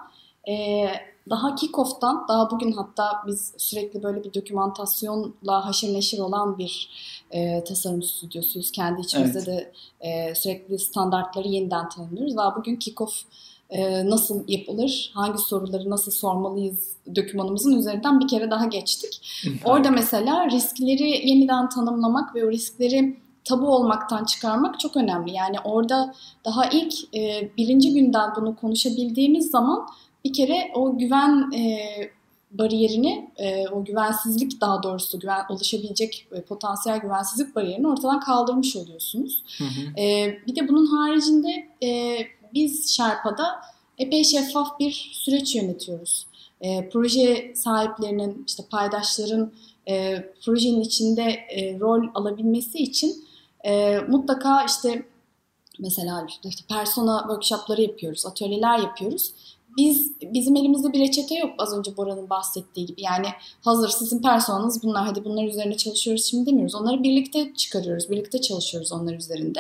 e, 0.50 0.86
daha 1.30 1.56
kick-off'tan 1.56 2.28
daha 2.28 2.52
bugün 2.52 2.72
hatta 2.72 3.24
biz 3.28 3.54
sürekli 3.58 4.04
böyle 4.04 4.24
bir 4.24 4.34
dokümantasyonla 4.34 5.66
haşır 5.66 5.94
neşir 5.94 6.20
olan 6.20 6.58
bir 6.58 6.90
e, 7.32 7.64
tasarım 7.64 8.04
stüdyosuyuz. 8.04 8.72
Kendi 8.72 9.02
içimizde 9.02 9.40
evet. 9.40 9.48
de 9.48 9.72
e, 10.08 10.36
sürekli 10.36 10.80
standartları 10.80 11.48
yeniden 11.48 11.90
tanımlıyoruz. 11.90 12.38
Daha 12.38 12.56
bugün 12.56 12.76
kick-off 12.76 13.24
nasıl 14.06 14.44
yapılır, 14.48 15.12
hangi 15.14 15.38
soruları 15.38 15.90
nasıl 15.90 16.12
sormalıyız 16.12 16.98
dokümanımızın 17.16 17.80
üzerinden 17.80 18.20
bir 18.20 18.28
kere 18.28 18.52
daha 18.52 18.66
geçtik. 18.66 19.22
Orada 19.66 19.92
mesela 19.92 20.46
riskleri 20.52 21.30
yeniden 21.30 21.70
tanımlamak 21.70 22.36
ve 22.36 22.46
o 22.46 22.52
riskleri 22.52 23.18
tabu 23.44 23.76
olmaktan 23.76 24.26
çıkarmak 24.26 24.80
çok 24.80 24.98
önemli. 24.98 25.32
Yani 25.32 25.58
orada 25.64 26.14
daha 26.46 26.66
ilk 26.66 27.16
e, 27.16 27.52
birinci 27.58 27.94
günden 27.94 28.30
bunu 28.36 28.56
konuşabildiğimiz 28.56 29.52
zaman 29.52 29.88
bir 30.26 30.34
kere 30.34 30.72
o 30.76 30.98
güven 30.98 31.52
e, 31.52 31.80
bariyerini, 32.52 33.32
e, 33.38 33.68
o 33.68 33.86
güvensizlik 33.86 34.62
daha 34.62 34.84
doğrusu 34.84 35.20
güven 35.20 35.46
oluşabilecek 35.50 36.28
e, 36.32 36.42
potansiyel 36.42 37.00
güvensizlik 37.00 37.56
bariyerini 37.56 37.88
ortadan 37.88 38.20
kaldırmış 38.20 38.76
oluyorsunuz. 38.76 39.44
Hı 39.58 39.64
hı. 39.64 40.02
E, 40.02 40.38
bir 40.48 40.56
de 40.56 40.68
bunun 40.68 40.86
haricinde 40.86 41.68
e, 41.84 42.18
biz 42.54 42.96
Sherpa'da 42.96 43.62
epey 43.98 44.24
şeffaf 44.24 44.80
bir 44.80 45.12
süreç 45.14 45.56
yönetiyoruz. 45.56 46.28
E, 46.62 46.90
proje 46.90 47.52
sahiplerinin, 47.56 48.44
işte 48.48 48.64
paydaşların 48.72 49.52
e, 49.90 50.26
projenin 50.46 50.82
içinde 50.82 51.24
e, 51.32 51.80
rol 51.80 52.08
alabilmesi 52.16 52.78
için 52.78 53.26
e, 53.66 54.00
mutlaka 54.00 54.66
işte 54.66 55.06
mesela 55.80 56.28
işte 56.44 56.64
persona 56.70 57.20
workshopları 57.20 57.82
yapıyoruz, 57.82 58.26
atölyeler 58.26 58.80
yapıyoruz. 58.80 59.34
Biz 59.78 60.12
bizim 60.22 60.56
elimizde 60.56 60.94
bir 60.94 61.00
reçete 61.00 61.36
yok 61.36 61.50
az 61.58 61.78
önce 61.78 61.98
Bora'nın 61.98 62.30
bahsettiği 62.30 62.86
gibi. 62.86 63.02
Yani 63.02 63.28
hazır 63.62 63.90
sizin 63.90 64.22
personanız 64.22 64.84
bunlar 64.84 65.06
hadi 65.06 65.26
bunlar 65.26 65.44
üzerine 65.44 65.78
çalışıyoruz 65.78 66.26
şimdi 66.26 66.46
demiyoruz. 66.46 66.76
Onları 66.76 67.04
birlikte 67.04 67.54
çıkarıyoruz, 67.54 68.10
birlikte 68.10 68.42
çalışıyoruz 68.42 68.92
onlar 68.92 69.14
üzerinde. 69.14 69.60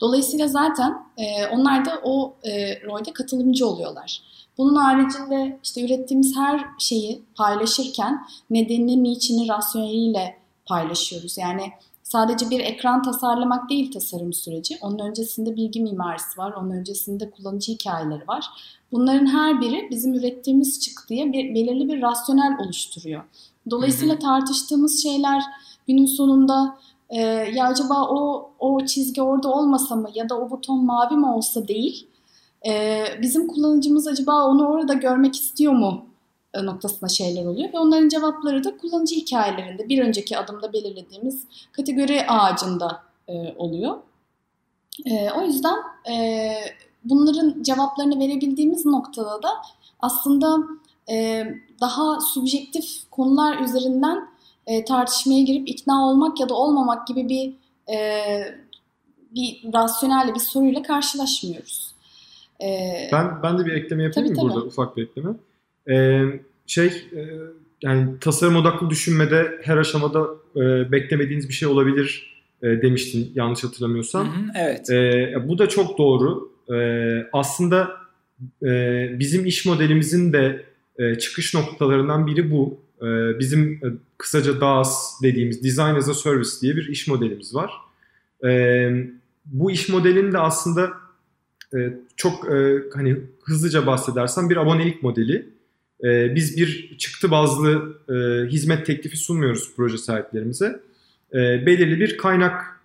Dolayısıyla 0.00 0.48
zaten 0.48 0.94
e, 1.16 1.46
onlar 1.46 1.84
da 1.84 2.00
o 2.04 2.34
e, 2.44 2.82
rolde 2.82 3.12
katılımcı 3.12 3.66
oluyorlar. 3.66 4.22
Bunun 4.58 4.74
haricinde 4.74 5.58
işte 5.64 5.84
ürettiğimiz 5.84 6.36
her 6.36 6.64
şeyi 6.78 7.22
paylaşırken 7.34 8.26
nedenini, 8.50 9.02
niçini, 9.02 9.48
rasyoneliyle 9.48 10.38
paylaşıyoruz. 10.66 11.38
Yani 11.38 11.62
sadece 12.02 12.50
bir 12.50 12.60
ekran 12.60 13.02
tasarlamak 13.02 13.70
değil 13.70 13.92
tasarım 13.92 14.32
süreci. 14.32 14.78
Onun 14.80 14.98
öncesinde 14.98 15.56
bilgi 15.56 15.80
mimarisi 15.80 16.38
var, 16.38 16.52
onun 16.52 16.70
öncesinde 16.70 17.30
kullanıcı 17.30 17.72
hikayeleri 17.72 18.28
var. 18.28 18.46
Bunların 18.92 19.26
her 19.26 19.60
biri 19.60 19.88
bizim 19.90 20.14
ürettiğimiz 20.14 20.80
çıktıya 20.80 21.32
bir, 21.32 21.54
belirli 21.54 21.88
bir 21.88 22.02
rasyonel 22.02 22.58
oluşturuyor. 22.64 23.24
Dolayısıyla 23.70 24.18
tartıştığımız 24.18 25.02
şeyler 25.02 25.42
günün 25.88 26.06
sonunda 26.06 26.78
e, 27.10 27.20
ya 27.54 27.66
acaba 27.66 28.08
o 28.10 28.50
o 28.58 28.86
çizgi 28.86 29.22
orada 29.22 29.48
olmasa 29.48 29.96
mı 29.96 30.08
ya 30.14 30.28
da 30.28 30.38
o 30.40 30.50
buton 30.50 30.84
mavi 30.84 31.16
mi 31.16 31.26
olsa 31.26 31.68
değil. 31.68 32.08
E, 32.66 33.04
bizim 33.22 33.48
kullanıcımız 33.48 34.06
acaba 34.06 34.44
onu 34.44 34.66
orada 34.68 34.92
görmek 34.92 35.34
istiyor 35.34 35.72
mu 35.72 36.06
e, 36.54 36.66
noktasında 36.66 37.08
şeyler 37.08 37.46
oluyor 37.46 37.72
ve 37.72 37.78
onların 37.78 38.08
cevapları 38.08 38.64
da 38.64 38.76
kullanıcı 38.76 39.14
hikayelerinde 39.14 39.88
bir 39.88 40.02
önceki 40.02 40.38
adımda 40.38 40.72
belirlediğimiz 40.72 41.44
kategori 41.72 42.26
ağacında 42.28 43.02
e, 43.28 43.54
oluyor. 43.56 43.98
E, 45.06 45.30
o 45.30 45.42
yüzden 45.42 45.76
e, 46.10 46.54
bunların 47.04 47.62
cevaplarını 47.62 48.18
verebildiğimiz 48.18 48.86
noktada 48.86 49.42
da 49.42 49.48
aslında 50.00 50.58
e, 51.10 51.44
daha 51.80 52.20
subjektif 52.20 53.10
konular 53.10 53.58
üzerinden 53.58 54.28
e, 54.68 54.84
tartışmaya 54.84 55.42
girip 55.42 55.68
ikna 55.68 56.08
olmak 56.08 56.40
ya 56.40 56.48
da 56.48 56.54
olmamak 56.54 57.06
gibi 57.06 57.28
bir 57.28 57.52
e, 57.94 57.98
bir 59.34 59.72
rasyonelle 59.74 60.34
bir 60.34 60.40
soruyla 60.40 60.82
karşılaşmıyoruz. 60.82 61.94
Ee, 62.62 63.08
ben 63.12 63.42
ben 63.42 63.58
de 63.58 63.66
bir 63.66 63.72
ekleme 63.72 64.02
yapayım 64.02 64.28
tabii, 64.28 64.42
burada 64.42 64.58
tabii. 64.58 64.68
ufak 64.68 64.96
bir 64.96 65.02
ekleme. 65.02 65.30
Ee, 65.90 66.22
şey 66.66 66.86
e, 66.86 67.20
yani 67.82 68.18
tasarım 68.20 68.56
odaklı 68.56 68.90
düşünmede 68.90 69.60
her 69.62 69.76
aşamada 69.76 70.26
e, 70.56 70.92
beklemediğiniz 70.92 71.48
bir 71.48 71.54
şey 71.54 71.68
olabilir 71.68 72.38
e, 72.62 72.66
demiştin 72.66 73.32
yanlış 73.34 73.64
hatırlamıyorsam. 73.64 74.26
Hı 74.26 74.30
hı, 74.30 74.52
evet. 74.54 74.90
E, 74.90 75.48
bu 75.48 75.58
da 75.58 75.68
çok 75.68 75.98
doğru. 75.98 76.52
E, 76.74 76.78
aslında 77.32 77.90
e, 78.62 78.68
bizim 79.18 79.46
iş 79.46 79.66
modelimizin 79.66 80.32
de 80.32 80.64
e, 80.98 81.18
çıkış 81.18 81.54
noktalarından 81.54 82.26
biri 82.26 82.50
bu. 82.50 82.87
E, 83.02 83.38
bizim 83.38 83.72
e, 83.72 83.86
kısaca 84.18 84.60
DAS 84.60 85.22
dediğimiz 85.22 85.64
Design 85.64 85.94
as 85.94 86.08
a 86.08 86.14
Service 86.14 86.50
diye 86.62 86.76
bir 86.76 86.88
iş 86.88 87.08
modelimiz 87.08 87.54
var. 87.54 87.72
E, 88.44 88.90
bu 89.44 89.70
iş 89.70 89.88
modelinin 89.88 90.32
de 90.32 90.38
aslında 90.38 90.92
e, 91.74 91.78
çok 92.16 92.52
e, 92.52 92.82
hani 92.94 93.16
hızlıca 93.44 93.86
bahsedersem 93.86 94.50
bir 94.50 94.56
abonelik 94.56 95.02
modeli. 95.02 95.48
E, 96.04 96.34
biz 96.34 96.56
bir 96.56 96.98
çıktı 96.98 97.30
bazlı 97.30 97.98
hizmet 98.48 98.86
teklifi 98.86 99.16
sunmuyoruz 99.16 99.72
proje 99.76 99.98
sahiplerimize. 99.98 100.80
Belirli 101.34 102.00
bir 102.00 102.18
kaynak 102.18 102.80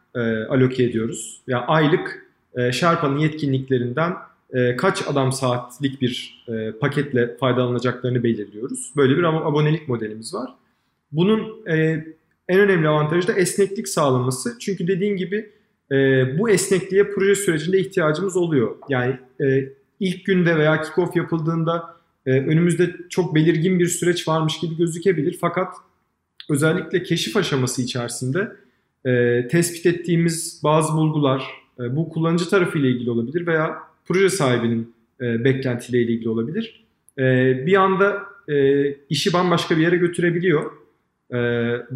aloke 0.49 0.83
ediyoruz. 0.83 1.41
Yani 1.47 1.65
aylık 1.65 2.27
Sherpa'nın 2.71 3.17
yetkinliklerinden 3.17 4.13
e, 4.53 4.75
kaç 4.75 5.07
adam 5.07 5.31
saatlik 5.31 6.01
bir 6.01 6.45
e, 6.47 6.71
paketle 6.71 7.37
faydalanacaklarını 7.37 8.23
belirliyoruz. 8.23 8.91
Böyle 8.95 9.17
bir 9.17 9.23
abonelik 9.23 9.87
modelimiz 9.87 10.33
var. 10.33 10.49
Bunun 11.11 11.67
e, 11.67 12.05
en 12.47 12.59
önemli 12.59 12.87
avantajı 12.87 13.27
da 13.27 13.33
esneklik 13.33 13.87
sağlaması. 13.87 14.59
Çünkü 14.59 14.87
dediğin 14.87 15.17
gibi 15.17 15.53
bu 16.39 16.49
esnekliğe 16.49 17.11
proje 17.11 17.35
sürecinde 17.35 17.79
ihtiyacımız 17.79 18.37
oluyor. 18.37 18.75
Yani 18.89 19.19
ilk 19.99 20.25
günde 20.25 20.57
veya 20.57 20.75
kick-off 20.75 21.17
yapıldığında 21.17 21.95
önümüzde 22.25 22.95
çok 23.09 23.35
belirgin 23.35 23.79
bir 23.79 23.87
süreç 23.87 24.27
varmış 24.27 24.59
gibi 24.59 24.77
gözükebilir. 24.77 25.37
Fakat 25.41 25.73
özellikle 26.49 27.03
keşif 27.03 27.37
aşaması 27.37 27.81
içerisinde 27.81 28.51
tespit 29.49 29.85
ettiğimiz 29.85 30.61
bazı 30.63 30.93
bulgular 30.93 31.43
bu 31.79 32.09
kullanıcı 32.09 32.49
tarafı 32.49 32.79
ile 32.79 32.89
ilgili 32.89 33.09
olabilir 33.09 33.47
veya 33.47 33.77
proje 34.05 34.29
sahibinin 34.29 34.93
e, 35.21 35.43
beklentiyle 35.43 36.01
ilgili 36.01 36.29
olabilir. 36.29 36.83
E, 37.17 37.23
bir 37.65 37.75
anda 37.75 38.23
e, 38.49 38.87
işi 39.09 39.33
bambaşka 39.33 39.77
bir 39.77 39.81
yere 39.81 39.97
götürebiliyor. 39.97 40.71
E, 41.31 41.37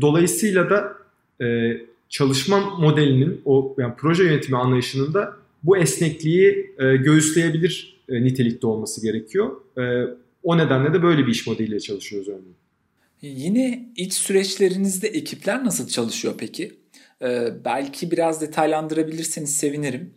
dolayısıyla 0.01 0.69
da 0.69 0.97
e, 1.45 1.77
çalışma 2.09 2.59
modelinin 2.59 3.41
o 3.45 3.75
yani 3.77 3.93
proje 3.97 4.23
yönetimi 4.23 4.57
anlayışının 4.57 5.13
da 5.13 5.35
bu 5.63 5.77
esnekliği 5.77 6.75
e, 6.79 6.95
göğüsleyebilir 6.95 7.97
e, 8.09 8.23
nitelikte 8.23 8.67
olması 8.67 9.01
gerekiyor. 9.01 9.51
E, 9.77 10.03
o 10.43 10.57
nedenle 10.57 10.93
de 10.93 11.03
böyle 11.03 11.27
bir 11.27 11.31
iş 11.31 11.47
modeliyle 11.47 11.79
çalışıyoruz 11.79 12.27
örneğin. 12.27 12.55
Yine 13.21 13.89
iç 13.95 14.13
süreçlerinizde 14.13 15.07
ekipler 15.07 15.65
nasıl 15.65 15.87
çalışıyor 15.87 16.33
peki? 16.37 16.73
Ee, 17.21 17.47
belki 17.65 18.11
biraz 18.11 18.41
detaylandırabilirseniz 18.41 19.57
sevinirim. 19.57 20.13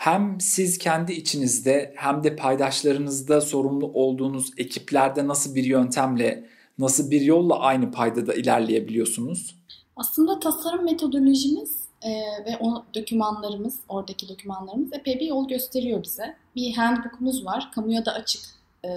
Hem 0.00 0.40
siz 0.40 0.78
kendi 0.78 1.12
içinizde 1.12 1.94
hem 1.96 2.24
de 2.24 2.36
paydaşlarınızda 2.36 3.40
sorumlu 3.40 3.86
olduğunuz 3.86 4.50
ekiplerde 4.56 5.26
nasıl 5.26 5.54
bir 5.54 5.64
yöntemle, 5.64 6.48
nasıl 6.78 7.10
bir 7.10 7.20
yolla 7.20 7.58
aynı 7.58 7.92
paydada 7.92 8.34
ilerleyebiliyorsunuz? 8.34 9.56
Aslında 9.96 10.40
tasarım 10.40 10.84
metodolojimiz 10.84 11.78
e, 12.02 12.10
ve 12.46 12.58
o 12.60 12.84
dokümanlarımız, 12.94 13.80
oradaki 13.88 14.28
dokümanlarımız 14.28 14.92
epey 14.92 15.20
bir 15.20 15.26
yol 15.26 15.48
gösteriyor 15.48 16.02
bize. 16.02 16.36
Bir 16.56 16.74
handbook'umuz 16.74 17.46
var, 17.46 17.70
kamuya 17.74 18.04
da 18.04 18.12
açık. 18.12 18.42
E, 18.84 18.88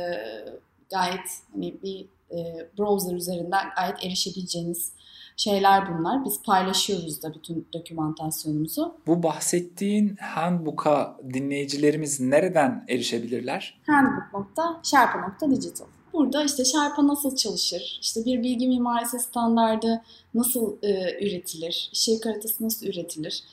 gayet 0.91 1.27
hani 1.53 1.75
bir 1.83 2.05
e, 2.31 2.67
browser 2.77 3.15
üzerinden 3.15 3.65
gayet 3.75 4.03
erişebileceğiniz 4.05 4.91
şeyler 5.37 5.97
bunlar. 5.97 6.25
Biz 6.25 6.43
paylaşıyoruz 6.43 7.23
da 7.23 7.33
bütün 7.33 7.67
dokümantasyonumuzu. 7.73 8.95
Bu 9.07 9.23
bahsettiğin 9.23 10.15
handbook'a 10.15 11.17
dinleyicilerimiz 11.33 12.19
nereden 12.19 12.85
erişebilirler? 12.89 13.81
handbook.sherpa.digital. 13.87 15.87
Burada 16.13 16.43
işte 16.43 16.65
Sherpa 16.65 17.07
nasıl 17.07 17.35
çalışır, 17.35 17.99
işte 18.01 18.25
bir 18.25 18.43
bilgi 18.43 18.67
mimarisi 18.67 19.19
standardı 19.19 20.01
nasıl 20.33 20.77
e, 20.83 21.17
üretilir, 21.25 21.89
şehir 21.93 22.23
haritası 22.23 22.65
nasıl 22.65 22.85
üretilir, 22.85 23.43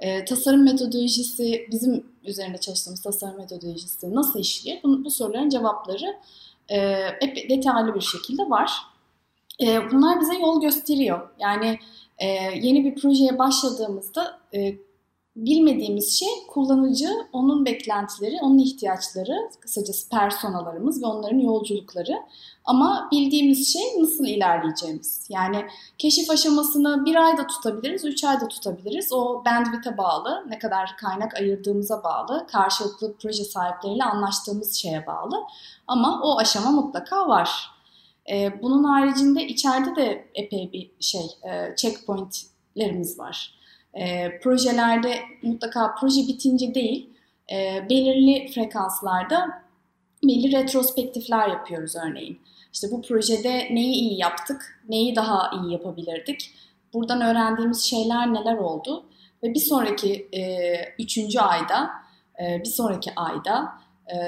e, 0.00 0.24
tasarım 0.24 0.64
metodolojisi, 0.64 1.66
bizim 1.70 2.06
üzerinde 2.24 2.58
çalıştığımız 2.58 3.02
tasarım 3.02 3.36
metodolojisi 3.36 4.14
nasıl 4.14 4.40
işliyor? 4.40 4.78
Bu, 4.84 5.04
bu 5.04 5.10
soruların 5.10 5.48
cevapları 5.48 6.16
e, 6.68 7.06
hep 7.20 7.50
detaylı 7.50 7.94
bir 7.94 8.00
şekilde 8.00 8.42
var. 8.42 8.72
E, 9.62 9.90
bunlar 9.90 10.20
bize 10.20 10.34
yol 10.34 10.60
gösteriyor. 10.60 11.30
Yani 11.38 11.78
e, 12.18 12.26
yeni 12.62 12.84
bir 12.84 12.94
projeye 12.94 13.38
başladığımızda 13.38 14.40
e, 14.54 14.74
bilmediğimiz 15.36 16.18
şey 16.18 16.28
kullanıcı, 16.48 17.08
onun 17.32 17.64
beklentileri, 17.64 18.38
onun 18.42 18.58
ihtiyaçları, 18.58 19.50
kısacası 19.60 20.08
personalarımız 20.08 21.02
ve 21.02 21.06
onların 21.06 21.38
yolculukları. 21.38 22.22
Ama 22.64 23.08
bildiğimiz 23.12 23.72
şey 23.72 23.82
nasıl 23.98 24.26
ilerleyeceğimiz. 24.26 25.26
Yani 25.28 25.66
keşif 25.98 26.30
aşamasını 26.30 27.04
bir 27.04 27.16
ayda 27.16 27.46
tutabiliriz, 27.46 28.04
üç 28.04 28.24
ayda 28.24 28.48
tutabiliriz. 28.48 29.12
O 29.12 29.42
bandwidth'e 29.44 29.98
bağlı, 29.98 30.44
ne 30.48 30.58
kadar 30.58 30.96
kaynak 30.96 31.34
ayırdığımıza 31.34 32.04
bağlı, 32.04 32.46
karşılıklı 32.52 33.14
proje 33.22 33.44
sahipleriyle 33.44 34.04
anlaştığımız 34.04 34.74
şeye 34.74 35.06
bağlı. 35.06 35.42
Ama 35.86 36.20
o 36.22 36.38
aşama 36.38 36.70
mutlaka 36.70 37.28
var. 37.28 37.79
Ee, 38.30 38.62
bunun 38.62 38.84
haricinde 38.84 39.46
içeride 39.46 39.96
de 39.96 40.24
epey 40.34 40.72
bir 40.72 40.90
şey, 41.00 41.20
e, 41.20 41.76
checkpointlerimiz 41.76 43.18
var. 43.18 43.54
E, 43.94 44.38
projelerde 44.40 45.14
mutlaka 45.42 45.94
proje 46.00 46.20
bitince 46.28 46.74
değil, 46.74 47.10
e, 47.52 47.86
belirli 47.90 48.52
frekanslarda 48.52 49.62
belli 50.24 50.52
retrospektifler 50.52 51.48
yapıyoruz 51.48 51.96
örneğin. 51.96 52.40
İşte 52.72 52.88
bu 52.90 53.02
projede 53.02 53.68
neyi 53.70 53.94
iyi 53.94 54.20
yaptık, 54.20 54.82
neyi 54.88 55.16
daha 55.16 55.50
iyi 55.50 55.72
yapabilirdik, 55.72 56.50
buradan 56.94 57.20
öğrendiğimiz 57.20 57.82
şeyler 57.82 58.34
neler 58.34 58.56
oldu 58.56 59.04
ve 59.42 59.54
bir 59.54 59.60
sonraki 59.60 60.28
e, 60.32 60.74
üçüncü 60.98 61.38
ayda, 61.38 61.90
bir 62.40 62.68
sonraki 62.68 63.10
ayda 63.16 63.72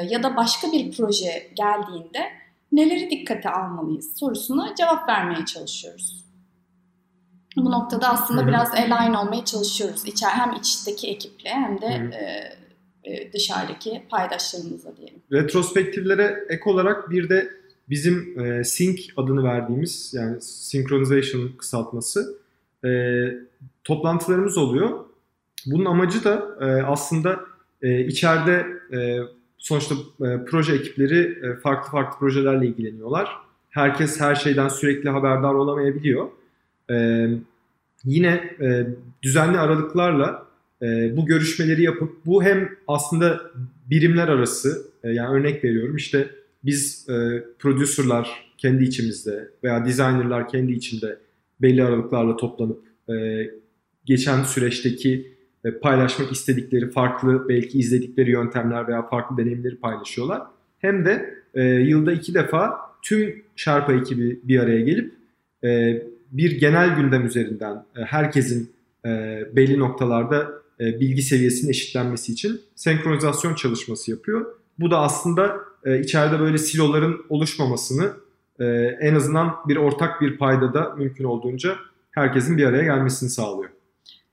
ya 0.09 0.23
da 0.23 0.37
başka 0.37 0.73
bir 0.73 0.93
proje 0.93 1.51
geldiğinde 1.55 2.42
neleri 2.73 3.11
dikkate 3.11 3.51
almalıyız 3.51 4.19
sorusuna 4.19 4.75
cevap 4.75 5.09
vermeye 5.09 5.45
çalışıyoruz. 5.45 6.23
Bu 7.57 7.71
noktada 7.71 8.09
aslında 8.09 8.47
biraz 8.47 8.75
align 8.75 9.15
olmaya 9.15 9.45
çalışıyoruz. 9.45 10.07
İçer, 10.07 10.29
hem 10.29 10.53
içteki 10.53 11.09
ekiple 11.09 11.51
hem 11.51 11.81
de 11.81 11.87
e, 11.87 13.13
e, 13.13 13.33
dışarıdaki 13.33 14.03
paydaşlarımızla 14.11 14.97
diyelim. 14.97 15.23
Retrospektiflere 15.33 16.45
ek 16.49 16.63
olarak 16.67 17.11
bir 17.11 17.29
de 17.29 17.51
bizim 17.91 18.41
e, 18.41 18.65
sync 18.65 19.01
adını 19.17 19.45
verdiğimiz 19.45 20.15
yani 20.15 20.41
synchronization 20.41 21.53
kısaltması 21.59 22.39
e, 22.85 22.91
toplantılarımız 23.85 24.59
oluyor. 24.59 25.05
Bunun 25.67 25.85
amacı 25.85 26.25
da 26.25 26.43
e, 26.61 26.83
aslında 26.83 27.41
e, 27.83 28.07
içeride 28.07 28.67
e, 28.93 29.19
sonuçta 29.63 29.95
e, 29.95 30.45
proje 30.45 30.75
ekipleri 30.75 31.39
e, 31.47 31.55
farklı 31.55 31.91
farklı 31.91 32.19
projelerle 32.19 32.67
ilgileniyorlar. 32.67 33.29
Herkes 33.71 34.21
her 34.21 34.35
şeyden 34.35 34.69
sürekli 34.69 35.11
haberdar 35.11 35.55
olamayabiliyor. 35.55 36.29
E, 36.91 37.29
yine 38.05 38.57
e, 38.61 38.87
düzenli 39.23 39.59
aralıklarla 39.59 40.47
e, 40.83 41.17
bu 41.17 41.27
görüşmeleri 41.27 41.83
yapıp 41.83 42.27
bu 42.27 42.43
hem 42.43 42.69
aslında 42.89 43.41
birimler 43.91 44.29
arası 44.29 44.87
e, 45.05 45.11
yani 45.11 45.37
örnek 45.37 45.65
veriyorum 45.65 45.97
işte 45.97 46.31
biz 46.65 47.09
e, 47.09 47.45
producerlar 47.59 48.53
kendi 48.59 48.85
içimizde 48.85 49.51
veya 49.65 49.85
designerlar 49.85 50.49
kendi 50.49 50.73
içinde 50.73 51.19
belli 51.63 51.85
aralıklarla 51.85 52.37
toplanıp 52.37 52.81
e, 53.09 53.15
geçen 54.05 54.43
süreçteki 54.43 55.33
paylaşmak 55.71 56.33
istedikleri 56.33 56.91
farklı 56.91 57.49
belki 57.49 57.79
izledikleri 57.79 58.31
yöntemler 58.31 58.89
veya 58.89 59.09
farklı 59.09 59.37
deneyimleri 59.37 59.77
paylaşıyorlar. 59.77 60.43
Hem 60.79 61.05
de 61.05 61.35
e, 61.55 61.65
yılda 61.65 62.13
iki 62.13 62.35
defa 62.35 62.77
tüm 63.03 63.43
Sherpa 63.57 63.93
ekibi 63.93 64.41
bir 64.45 64.59
araya 64.59 64.81
gelip 64.81 65.13
e, 65.65 66.03
bir 66.33 66.61
genel 66.61 66.97
gündem 66.97 67.27
üzerinden 67.27 67.85
e, 67.97 68.01
herkesin 68.01 68.73
e, 69.05 69.09
belli 69.57 69.79
noktalarda 69.79 70.53
e, 70.81 71.01
bilgi 71.01 71.23
seviyesinin 71.23 71.71
eşitlenmesi 71.71 72.33
için 72.33 72.61
senkronizasyon 72.75 73.55
çalışması 73.55 74.11
yapıyor. 74.11 74.47
Bu 74.79 74.91
da 74.91 74.99
aslında 74.99 75.57
e, 75.85 76.01
içeride 76.01 76.41
böyle 76.41 76.59
siloların 76.59 77.25
oluşmamasını 77.29 78.11
e, 78.61 78.65
en 79.01 79.15
azından 79.15 79.55
bir 79.69 79.77
ortak 79.77 80.21
bir 80.21 80.39
payda 80.39 80.75
da 80.75 80.95
mümkün 80.99 81.25
olduğunca 81.25 81.77
herkesin 82.11 82.57
bir 82.57 82.65
araya 82.65 82.83
gelmesini 82.83 83.31
sağlıyor. 83.31 83.71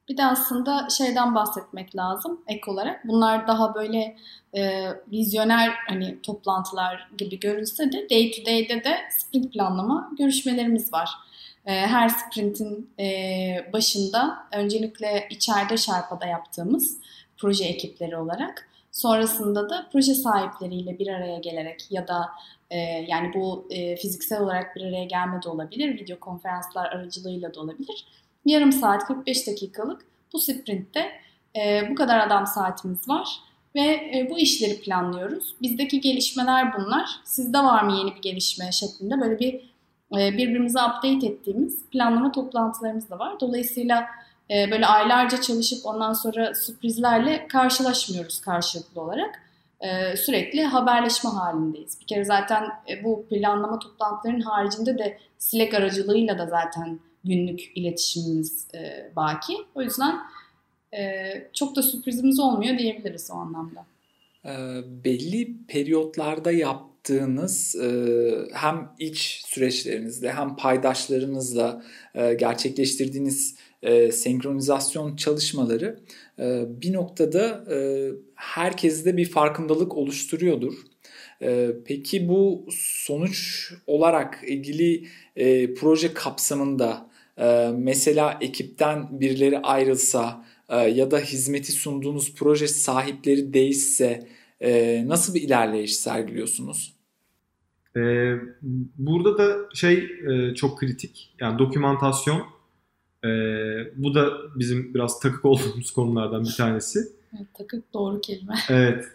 Bir 0.09 0.17
de 0.17 0.25
aslında 0.25 0.87
şeyden 0.89 1.35
bahsetmek 1.35 1.95
lazım 1.95 2.41
ek 2.47 2.71
olarak. 2.71 3.07
Bunlar 3.07 3.47
daha 3.47 3.75
böyle 3.75 4.17
e, 4.53 4.89
vizyoner 5.11 5.73
hani 5.87 6.21
toplantılar 6.21 7.09
gibi 7.17 7.39
görülse 7.39 7.91
de 7.91 8.09
day 8.09 8.31
to 8.31 8.45
day'de 8.45 8.83
de 8.83 8.97
sprint 9.17 9.53
planlama 9.53 10.11
görüşmelerimiz 10.17 10.93
var. 10.93 11.09
E, 11.65 11.71
her 11.71 12.09
sprintin 12.09 12.89
e, 12.99 13.05
başında 13.73 14.37
öncelikle 14.51 15.27
içeride 15.29 15.77
Şarpa'da 15.77 16.25
yaptığımız 16.25 16.97
proje 17.37 17.65
ekipleri 17.65 18.17
olarak 18.17 18.69
sonrasında 18.91 19.69
da 19.69 19.89
proje 19.91 20.13
sahipleriyle 20.13 20.99
bir 20.99 21.07
araya 21.07 21.37
gelerek 21.37 21.87
ya 21.89 22.07
da 22.07 22.29
e, 22.69 22.77
yani 23.07 23.33
bu 23.33 23.67
e, 23.69 23.95
fiziksel 23.95 24.41
olarak 24.41 24.75
bir 24.75 24.81
araya 24.81 25.05
gelme 25.05 25.43
de 25.43 25.49
olabilir, 25.49 25.99
video 25.99 26.19
konferanslar 26.19 26.85
aracılığıyla 26.85 27.53
da 27.53 27.61
olabilir 27.61 28.05
yarım 28.45 28.71
saat 28.71 29.05
45 29.05 29.47
dakikalık 29.47 30.05
bu 30.33 30.39
sprintte 30.39 31.11
e, 31.55 31.89
bu 31.89 31.95
kadar 31.95 32.19
adam 32.19 32.47
saatimiz 32.47 33.09
var 33.09 33.27
ve 33.75 33.81
e, 33.81 34.27
bu 34.29 34.39
işleri 34.39 34.81
planlıyoruz. 34.81 35.55
Bizdeki 35.61 36.01
gelişmeler 36.01 36.73
bunlar. 36.77 37.09
Sizde 37.23 37.57
var 37.57 37.83
mı 37.83 37.97
yeni 37.97 38.15
bir 38.15 38.21
gelişme 38.21 38.71
şeklinde 38.71 39.21
böyle 39.21 39.39
bir 39.39 39.53
e, 40.17 40.37
birbirimize 40.37 40.79
update 40.79 41.27
ettiğimiz 41.27 41.85
planlama 41.89 42.31
toplantılarımız 42.31 43.09
da 43.09 43.19
var. 43.19 43.39
Dolayısıyla 43.39 44.05
e, 44.51 44.71
böyle 44.71 44.85
aylarca 44.85 45.41
çalışıp 45.41 45.85
ondan 45.85 46.13
sonra 46.13 46.55
sürprizlerle 46.55 47.47
karşılaşmıyoruz 47.47 48.41
karşılıklı 48.41 49.01
olarak. 49.01 49.41
E, 49.81 50.17
sürekli 50.17 50.63
haberleşme 50.63 51.29
halindeyiz. 51.29 51.99
Bir 52.01 52.07
kere 52.07 52.25
zaten 52.25 52.63
e, 52.89 53.03
bu 53.03 53.25
planlama 53.29 53.79
toplantılarının 53.79 54.41
haricinde 54.41 54.97
de 54.97 55.17
Slack 55.37 55.73
aracılığıyla 55.73 56.37
da 56.37 56.45
zaten 56.45 56.99
günlük 57.23 57.71
iletişimimiz 57.75 58.67
e, 58.73 59.11
baki. 59.15 59.53
O 59.75 59.81
yüzden 59.81 60.15
e, 60.93 61.01
çok 61.53 61.75
da 61.75 61.81
sürprizimiz 61.81 62.39
olmuyor 62.39 62.77
diyebiliriz 62.77 63.31
o 63.31 63.33
anlamda. 63.33 63.85
E, 64.45 64.53
belli 65.05 65.57
periyotlarda 65.67 66.51
yaptığınız 66.51 67.75
e, 67.75 67.89
hem 68.53 68.89
iç 68.99 69.41
süreçlerinizle 69.45 70.31
hem 70.31 70.55
paydaşlarınızla 70.55 71.83
e, 72.15 72.33
gerçekleştirdiğiniz 72.33 73.55
e, 73.83 74.11
senkronizasyon 74.11 75.15
çalışmaları 75.15 75.99
e, 76.39 76.63
bir 76.81 76.93
noktada 76.93 77.73
e, 77.73 78.09
herkeste 78.35 79.17
bir 79.17 79.25
farkındalık 79.25 79.97
oluşturuyordur. 79.97 80.73
E, 81.41 81.69
peki 81.85 82.29
bu 82.29 82.65
sonuç 82.71 83.69
olarak 83.87 84.39
ilgili 84.47 85.07
e, 85.35 85.73
proje 85.73 86.13
kapsamında 86.13 87.08
ee, 87.39 87.71
mesela 87.77 88.37
ekipten 88.41 89.19
birileri 89.19 89.59
ayrılsa 89.59 90.45
e, 90.69 90.77
ya 90.77 91.11
da 91.11 91.19
hizmeti 91.19 91.71
sunduğunuz 91.71 92.35
proje 92.35 92.67
sahipleri 92.67 93.53
değişse 93.53 94.27
e, 94.61 95.03
nasıl 95.07 95.35
bir 95.35 95.41
ilerleyiş 95.41 95.95
sergiliyorsunuz? 95.95 96.93
Ee, 97.97 98.35
burada 98.97 99.37
da 99.37 99.69
şey 99.73 100.09
e, 100.27 100.55
çok 100.55 100.79
kritik 100.79 101.35
yani 101.39 101.59
dokümantasyon 101.59 102.41
bu 103.95 104.15
da 104.15 104.31
bizim 104.55 104.93
biraz 104.93 105.19
takık 105.19 105.45
olduğumuz 105.51 105.91
konulardan 105.91 106.43
bir 106.43 106.55
tanesi. 106.57 106.99
Evet, 107.37 107.47
takık 107.53 107.93
doğru 107.93 108.21
kelime. 108.21 108.53
Evet. 108.69 109.05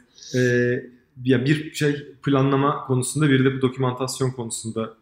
ya 1.24 1.44
bir 1.44 1.74
şey 1.74 2.06
planlama 2.24 2.86
konusunda 2.86 3.30
bir 3.30 3.44
de 3.44 3.56
bu 3.56 3.62
dokümantasyon 3.62 4.30
konusunda 4.30 4.94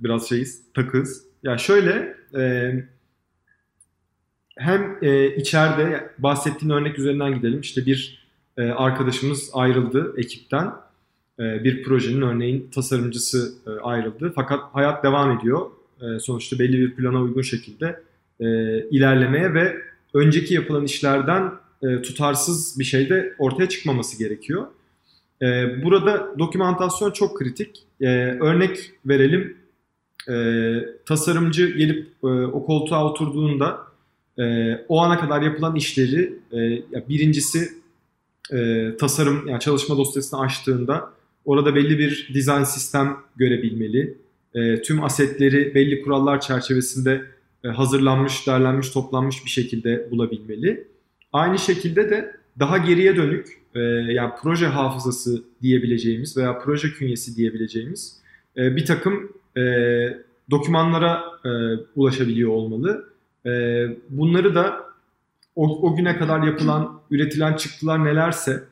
biraz 0.00 0.28
şeyiz, 0.28 0.62
takız. 0.74 1.33
Ya 1.44 1.58
şöyle 1.58 2.16
e, 2.36 2.74
hem 4.58 4.98
e, 5.02 5.36
içeride 5.36 6.10
bahsettiğin 6.18 6.72
örnek 6.72 6.98
üzerinden 6.98 7.34
gidelim. 7.34 7.60
İşte 7.60 7.86
bir 7.86 8.28
e, 8.56 8.62
arkadaşımız 8.62 9.50
ayrıldı 9.52 10.14
ekipten. 10.16 10.72
E, 11.38 11.64
bir 11.64 11.82
projenin 11.82 12.22
örneğin 12.22 12.70
tasarımcısı 12.74 13.54
e, 13.66 13.70
ayrıldı. 13.70 14.32
Fakat 14.34 14.60
hayat 14.72 15.04
devam 15.04 15.38
ediyor. 15.38 15.70
E, 16.00 16.18
sonuçta 16.18 16.58
belli 16.58 16.78
bir 16.78 16.94
plana 16.94 17.20
uygun 17.20 17.42
şekilde 17.42 18.00
e, 18.40 18.46
ilerlemeye 18.88 19.54
ve 19.54 19.76
önceki 20.14 20.54
yapılan 20.54 20.84
işlerden 20.84 21.52
e, 21.82 22.02
tutarsız 22.02 22.78
bir 22.78 22.84
şey 22.84 23.08
de 23.08 23.34
ortaya 23.38 23.68
çıkmaması 23.68 24.18
gerekiyor. 24.18 24.66
E, 25.42 25.46
burada 25.84 26.38
dokümantasyon 26.38 27.10
çok 27.10 27.38
kritik. 27.38 27.86
E, 28.00 28.06
örnek 28.40 28.92
verelim 29.06 29.63
e, 30.28 30.74
tasarımcı 31.06 31.76
gelip 31.76 32.08
e, 32.24 32.26
o 32.26 32.66
koltuğa 32.66 33.04
oturduğunda 33.04 33.78
e, 34.38 34.74
o 34.88 35.00
ana 35.00 35.20
kadar 35.20 35.42
yapılan 35.42 35.76
işleri 35.76 36.38
e, 36.52 36.58
ya 36.60 37.08
birincisi 37.08 37.68
e, 38.52 38.90
tasarım 38.96 39.48
yani 39.48 39.60
çalışma 39.60 39.96
dosyasını 39.96 40.40
açtığında 40.40 41.10
orada 41.44 41.74
belli 41.74 41.98
bir 41.98 42.30
dizayn 42.34 42.64
sistem 42.64 43.16
görebilmeli. 43.36 44.18
E, 44.54 44.82
tüm 44.82 45.04
asetleri 45.04 45.74
belli 45.74 46.02
kurallar 46.02 46.40
çerçevesinde 46.40 47.24
e, 47.64 47.68
hazırlanmış, 47.68 48.46
derlenmiş, 48.46 48.90
toplanmış 48.90 49.44
bir 49.44 49.50
şekilde 49.50 50.10
bulabilmeli. 50.10 50.88
Aynı 51.32 51.58
şekilde 51.58 52.10
de 52.10 52.36
daha 52.58 52.78
geriye 52.78 53.16
dönük 53.16 53.46
e, 53.74 53.80
yani 54.12 54.32
proje 54.42 54.66
hafızası 54.66 55.44
diyebileceğimiz 55.62 56.36
veya 56.36 56.58
proje 56.58 56.88
künyesi 56.88 57.36
diyebileceğimiz 57.36 58.16
e, 58.56 58.76
bir 58.76 58.86
takım 58.86 59.32
e, 59.56 59.62
dokümanlara 60.50 61.24
e, 61.44 61.48
ulaşabiliyor 61.96 62.50
olmalı. 62.50 63.08
E, 63.46 63.50
bunları 64.08 64.54
da 64.54 64.84
o, 65.56 65.88
o 65.90 65.96
güne 65.96 66.16
kadar 66.16 66.42
yapılan, 66.42 67.00
üretilen 67.10 67.56
çıktılar 67.56 68.04
nelerse 68.04 68.64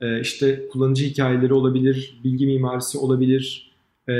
e, 0.00 0.20
işte 0.20 0.68
kullanıcı 0.72 1.04
hikayeleri 1.04 1.52
olabilir, 1.52 2.20
bilgi 2.24 2.46
mimarisi 2.46 2.98
olabilir, 2.98 3.72
e, 4.08 4.12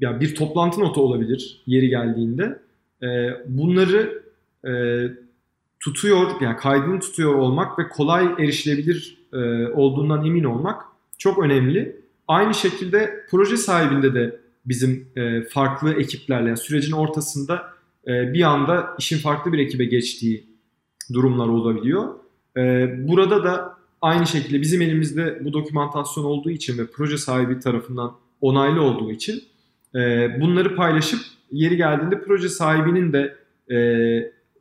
ya 0.00 0.20
bir 0.20 0.34
toplantı 0.34 0.80
notu 0.80 1.00
olabilir 1.00 1.62
yeri 1.66 1.88
geldiğinde. 1.88 2.58
E, 3.02 3.30
bunları 3.46 4.22
e, 4.66 5.02
tutuyor, 5.80 6.40
yani 6.40 6.56
kaydını 6.56 7.00
tutuyor 7.00 7.34
olmak 7.34 7.78
ve 7.78 7.88
kolay 7.88 8.24
erişilebilir 8.38 9.18
e, 9.32 9.66
olduğundan 9.66 10.26
emin 10.26 10.44
olmak 10.44 10.82
çok 11.18 11.38
önemli. 11.38 11.96
Aynı 12.28 12.54
şekilde 12.54 13.26
proje 13.30 13.56
sahibinde 13.56 14.14
de 14.14 14.40
bizim 14.68 15.08
e, 15.16 15.42
farklı 15.42 15.94
ekiplerle 15.94 16.48
yani 16.48 16.58
sürecin 16.58 16.92
ortasında 16.92 17.72
e, 18.06 18.32
bir 18.32 18.42
anda 18.42 18.94
işin 18.98 19.18
farklı 19.18 19.52
bir 19.52 19.58
ekibe 19.58 19.84
geçtiği 19.84 20.46
durumlar 21.12 21.48
olabiliyor. 21.48 22.14
E, 22.56 22.88
burada 23.08 23.44
da 23.44 23.78
aynı 24.00 24.26
şekilde 24.26 24.60
bizim 24.60 24.82
elimizde 24.82 25.44
bu 25.44 25.52
dokümantasyon 25.52 26.24
olduğu 26.24 26.50
için 26.50 26.78
ve 26.78 26.86
proje 26.86 27.18
sahibi 27.18 27.60
tarafından 27.60 28.12
onaylı 28.40 28.82
olduğu 28.82 29.10
için 29.10 29.42
e, 29.94 30.30
bunları 30.40 30.76
paylaşıp 30.76 31.20
yeri 31.52 31.76
geldiğinde 31.76 32.20
proje 32.20 32.48
sahibinin 32.48 33.12
de 33.12 33.36
e, 33.74 33.78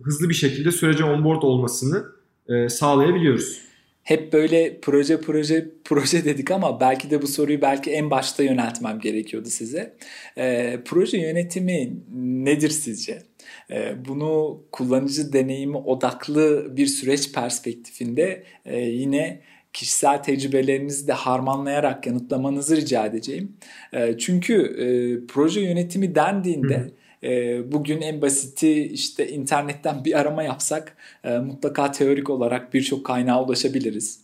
hızlı 0.03 0.29
bir 0.29 0.33
şekilde 0.33 0.71
sürece 0.71 1.03
onboard 1.03 1.41
olmasını 1.41 2.05
e, 2.47 2.69
sağlayabiliyoruz 2.69 3.66
hep 4.07 4.33
böyle 4.33 4.79
proje 4.81 5.21
proje 5.21 5.67
proje 5.83 6.25
dedik 6.25 6.51
ama 6.51 6.79
belki 6.79 7.09
de 7.09 7.21
bu 7.21 7.27
soruyu 7.27 7.61
belki 7.61 7.91
en 7.91 8.11
başta 8.11 8.43
yöneltmem 8.43 8.99
gerekiyordu 8.99 9.49
size. 9.49 9.93
E, 10.37 10.77
proje 10.85 11.17
yönetimi 11.17 11.93
nedir 12.15 12.69
sizce? 12.69 13.23
E, 13.71 14.05
bunu 14.07 14.63
kullanıcı 14.71 15.33
deneyimi 15.33 15.77
odaklı 15.77 16.77
bir 16.77 16.87
süreç 16.87 17.31
perspektifinde 17.33 18.43
e, 18.65 18.79
yine 18.79 19.41
kişisel 19.73 20.23
tecrübelerinizi 20.23 21.07
de 21.07 21.13
harmanlayarak 21.13 22.07
yanıtlamanızı 22.07 22.75
rica 22.75 23.05
edeceğim. 23.05 23.57
E, 23.93 24.17
çünkü 24.17 24.53
e, 24.63 24.87
proje 25.27 25.61
yönetimi 25.61 26.15
dendiğinde... 26.15 26.91
E, 27.23 27.61
bugün 27.71 28.01
en 28.01 28.21
basiti 28.21 28.83
işte 28.83 29.29
internetten 29.29 30.05
bir 30.05 30.19
arama 30.19 30.43
yapsak 30.43 30.97
e, 31.23 31.37
mutlaka 31.37 31.91
teorik 31.91 32.29
olarak 32.29 32.73
birçok 32.73 33.05
kaynağa 33.05 33.43
ulaşabiliriz. 33.43 34.19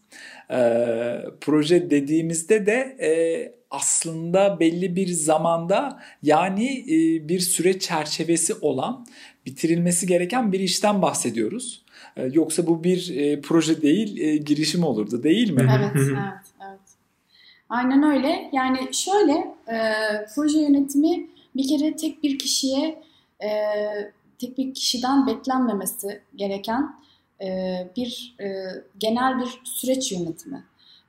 E, 0.51 0.58
proje 1.41 1.89
dediğimizde 1.89 2.65
de 2.65 2.97
e, 3.01 3.12
aslında 3.71 4.60
belli 4.60 4.95
bir 4.95 5.08
zamanda 5.08 5.99
yani 6.23 6.86
e, 6.88 7.27
bir 7.29 7.39
süreç 7.39 7.82
çerçevesi 7.82 8.53
olan 8.53 9.06
bitirilmesi 9.45 10.08
gereken 10.08 10.51
bir 10.51 10.60
işten 10.60 11.01
bahsediyoruz. 11.01 11.84
E, 12.17 12.25
yoksa 12.34 12.67
bu 12.67 12.84
bir 12.84 13.17
e, 13.17 13.41
proje 13.41 13.82
değil 13.82 14.17
e, 14.17 14.38
girişim 14.38 14.84
olurdu 14.84 15.23
değil 15.23 15.51
mi? 15.51 15.69
Evet, 15.77 15.91
evet, 15.95 16.17
evet. 16.67 16.79
Aynen 17.69 18.03
öyle. 18.03 18.49
Yani 18.53 18.77
şöyle 18.91 19.32
e, 19.67 19.77
proje 20.36 20.60
yönetimi 20.60 21.33
bir 21.56 21.68
kere 21.68 21.96
tek 21.96 22.24
bir 22.24 22.39
kişiye 22.39 23.04
e, 23.44 23.50
tek 24.39 24.58
bir 24.58 24.74
kişiden 24.74 25.28
beklenmemesi 25.28 26.22
gereken 26.36 26.96
e, 27.42 27.48
bir 27.96 28.36
e, 28.39 28.46
genel 28.98 29.39
bir 29.39 29.62
süreç 29.63 30.12
yönetimi. 30.12 30.63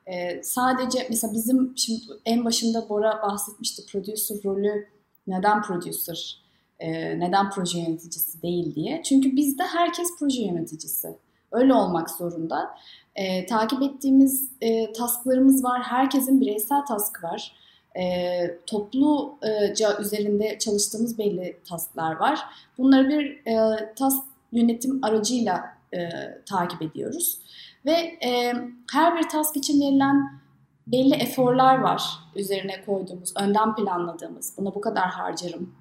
E, 0.07 0.43
sadece 0.43 1.07
mesela 1.11 1.33
bizim 1.33 1.75
şimdi 1.77 2.01
en 2.25 2.45
başında 2.45 2.89
Bora 2.89 3.23
bahsetmişti 3.23 3.87
producer 3.87 4.39
rolü 4.45 4.89
neden 5.27 5.63
producer, 5.63 6.43
e, 6.79 7.19
neden 7.19 7.51
proje 7.51 7.79
yöneticisi 7.79 8.43
değil 8.43 8.75
diye. 8.75 9.03
Çünkü 9.03 9.37
bizde 9.37 9.63
herkes 9.63 10.09
proje 10.19 10.43
yöneticisi. 10.43 11.09
Öyle 11.53 11.75
olmak 11.75 12.11
zorunda. 12.11 12.75
E, 13.15 13.47
takip 13.47 13.83
ettiğimiz 13.83 14.51
e, 14.61 14.93
tasklarımız 14.93 15.65
var. 15.65 15.83
Herkesin 15.83 16.41
bireysel 16.41 16.87
taskı 16.87 17.27
var. 17.27 17.53
E, 17.99 18.59
topluca 18.67 19.99
üzerinde 20.01 20.59
çalıştığımız 20.59 21.19
belli 21.19 21.57
tasklar 21.69 22.17
var. 22.17 22.41
Bunları 22.79 23.09
bir 23.09 23.47
e, 23.47 23.95
task 23.95 24.23
yönetim 24.53 25.05
aracıyla 25.05 25.65
e, 25.95 26.09
takip 26.47 26.83
ediyoruz. 26.83 27.39
Ve 27.87 27.93
e, 28.25 28.53
her 28.93 29.19
bir 29.19 29.29
task 29.29 29.57
için 29.57 29.81
verilen 29.81 30.41
belli 30.87 31.15
eforlar 31.15 31.79
var 31.79 32.03
üzerine 32.37 32.85
koyduğumuz, 32.87 33.33
önden 33.37 33.75
planladığımız. 33.75 34.55
Buna 34.59 34.75
bu 34.75 34.81
kadar 34.81 35.09
harcarım. 35.11 35.75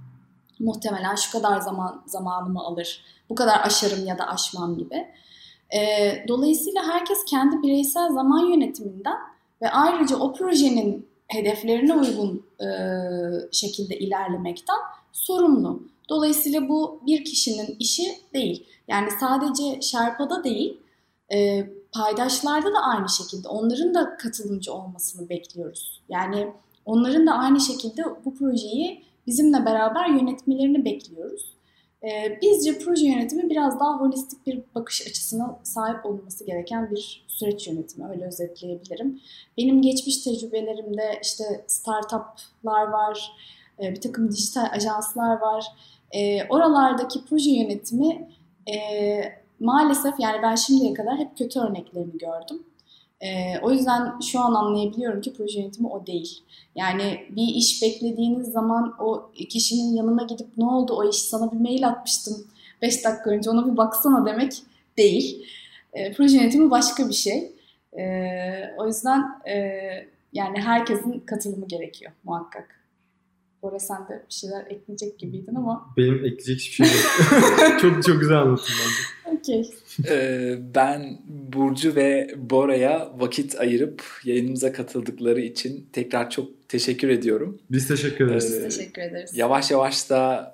Muhtemelen 0.60 1.16
şu 1.16 1.32
kadar 1.32 1.60
zaman 1.60 2.04
zamanımı 2.06 2.60
alır. 2.60 3.04
Bu 3.30 3.36
kadar 3.36 3.60
aşarım 3.64 4.06
ya 4.06 4.18
da 4.18 4.28
aşmam 4.28 4.78
gibi. 4.78 5.08
E, 5.76 5.80
dolayısıyla 6.28 6.84
herkes 6.88 7.26
kendi 7.26 7.62
bireysel 7.62 8.10
zaman 8.10 8.46
yönetiminden 8.46 9.18
ve 9.62 9.70
ayrıca 9.70 10.16
o 10.16 10.34
projenin 10.34 11.13
hedeflerine 11.34 11.94
uygun 11.94 12.46
e, 12.62 12.68
şekilde 13.52 14.00
ilerlemekten 14.00 14.80
sorumlu. 15.12 15.84
Dolayısıyla 16.10 16.70
bu 16.70 17.02
bir 17.06 17.26
kişinin 17.26 17.76
işi 17.80 18.04
değil. 18.34 18.66
Yani 18.88 19.10
sadece 19.20 19.82
Sherpa'da 19.82 20.44
değil, 20.44 20.78
e, 21.34 21.70
paydaşlarda 21.92 22.74
da 22.74 22.80
aynı 22.80 23.10
şekilde 23.10 23.48
onların 23.48 23.94
da 23.94 24.18
katılımcı 24.18 24.74
olmasını 24.74 25.30
bekliyoruz. 25.30 26.02
Yani 26.10 26.48
onların 26.86 27.28
da 27.28 27.32
aynı 27.32 27.60
şekilde 27.60 28.04
bu 28.26 28.36
projeyi 28.36 29.04
bizimle 29.28 29.66
beraber 29.66 30.10
yönetmelerini 30.10 30.86
bekliyoruz. 30.86 31.53
Ee, 32.04 32.40
bizce 32.42 32.80
proje 32.80 33.08
yönetimi 33.08 33.50
biraz 33.50 33.80
daha 33.80 34.00
holistik 34.00 34.48
bir 34.48 34.62
bakış 34.76 35.08
açısına 35.08 35.60
sahip 35.64 36.06
olması 36.06 36.46
gereken 36.46 36.92
bir 36.92 37.26
süreç 37.28 37.68
yönetimi. 37.68 38.10
Öyle 38.10 38.26
özetleyebilirim. 38.26 39.22
Benim 39.58 39.82
geçmiş 39.82 40.18
tecrübelerimde 40.18 41.20
işte 41.22 41.44
startuplar 41.68 42.88
var, 42.88 43.32
e, 43.80 43.92
bir 43.92 44.02
takım 44.02 44.32
dijital 44.32 44.68
ajanslar 44.72 45.40
var. 45.42 45.66
E, 46.12 46.48
oralardaki 46.48 47.20
proje 47.30 47.52
yönetimi 47.52 48.30
e, 48.74 48.76
maalesef 49.60 50.14
yani 50.20 50.42
ben 50.44 50.56
şimdiye 50.56 50.94
kadar 50.94 51.18
hep 51.18 51.38
kötü 51.38 51.60
örneklerini 51.60 52.18
gördüm. 52.18 52.64
Ee, 53.24 53.60
o 53.62 53.72
yüzden 53.72 54.20
şu 54.32 54.40
an 54.40 54.54
anlayabiliyorum 54.54 55.22
ki 55.22 55.34
proje 55.38 55.60
yönetimi 55.60 55.88
o 55.88 56.08
değil. 56.08 56.44
Yani 56.76 57.28
bir 57.30 57.56
iş 57.56 57.82
beklediğiniz 57.82 58.48
zaman 58.48 58.96
o 59.00 59.32
kişinin 59.50 59.96
yanına 59.96 60.24
gidip 60.24 60.48
ne 60.58 60.66
oldu 60.66 60.94
o 60.94 61.10
iş 61.10 61.16
sana 61.16 61.52
bir 61.52 61.58
mail 61.58 61.88
atmıştım 61.88 62.48
5 62.82 63.06
dakika 63.06 63.30
önce 63.30 63.50
ona 63.50 63.72
bir 63.72 63.78
baksana 63.78 64.26
demek 64.26 64.54
değil. 64.98 65.46
Ee, 65.94 66.14
proje 66.14 66.38
yönetimi 66.38 66.72
başka 66.72 67.10
bir 67.10 67.14
şey. 67.14 67.52
Ee, 67.98 68.76
o 68.78 68.88
yüzden 68.88 69.22
e, 69.48 69.56
yani 70.34 70.60
herkesin 70.60 71.20
katılımı 71.20 71.68
gerekiyor 71.68 72.12
muhakkak. 72.24 72.84
Bora 73.62 73.80
sen 73.80 74.08
de 74.08 74.24
bir 74.30 74.34
şeyler 74.34 74.66
ekleyecek 74.66 75.20
gibiydin 75.20 75.56
ama. 75.56 75.94
Benim 75.98 76.16
ekleyecek 76.16 76.60
hiçbir 76.60 76.86
şey 76.86 76.98
yok. 76.98 77.80
çok 77.82 78.04
çok 78.04 78.20
güzel 78.20 78.38
anlattın 78.38 78.76
bence. 78.80 79.23
Okey. 79.40 79.70
Ee, 80.10 80.56
ben 80.76 81.18
Burcu 81.28 81.96
ve 81.96 82.34
Bora'ya 82.38 83.12
vakit 83.18 83.60
ayırıp 83.60 84.04
yayınımıza 84.24 84.72
katıldıkları 84.74 85.42
için 85.42 85.90
tekrar 85.94 86.30
çok 86.30 86.70
teşekkür 86.70 87.10
ediyorum. 87.10 87.60
Biz 87.72 87.88
teşekkür 87.88 88.28
ederiz. 88.28 88.64
Biz 88.66 88.76
teşekkür 88.76 89.02
ederiz. 89.02 89.38
Yavaş 89.38 89.72
yavaş 89.72 90.10
da 90.10 90.54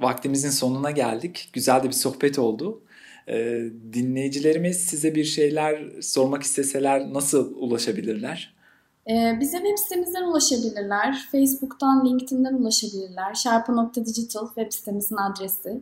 vaktimizin 0.00 0.50
sonuna 0.50 0.90
geldik. 0.90 1.50
Güzel 1.52 1.82
de 1.82 1.88
bir 1.88 1.92
sohbet 1.92 2.38
oldu. 2.38 2.82
Ee, 3.28 3.62
dinleyicilerimiz 3.92 4.76
size 4.76 5.14
bir 5.14 5.24
şeyler 5.24 6.00
sormak 6.00 6.42
isteseler 6.42 7.12
nasıl 7.12 7.54
ulaşabilirler? 7.56 8.54
Ee, 9.10 9.36
bize 9.40 9.58
web 9.58 9.78
sitemizden 9.78 10.22
ulaşabilirler. 10.22 11.28
Facebook'tan, 11.32 12.06
LinkedIn'den 12.06 12.54
ulaşabilirler. 12.54 13.34
Sherpa.digital 13.34 14.46
web 14.46 14.72
sitemizin 14.72 15.16
adresi. 15.16 15.80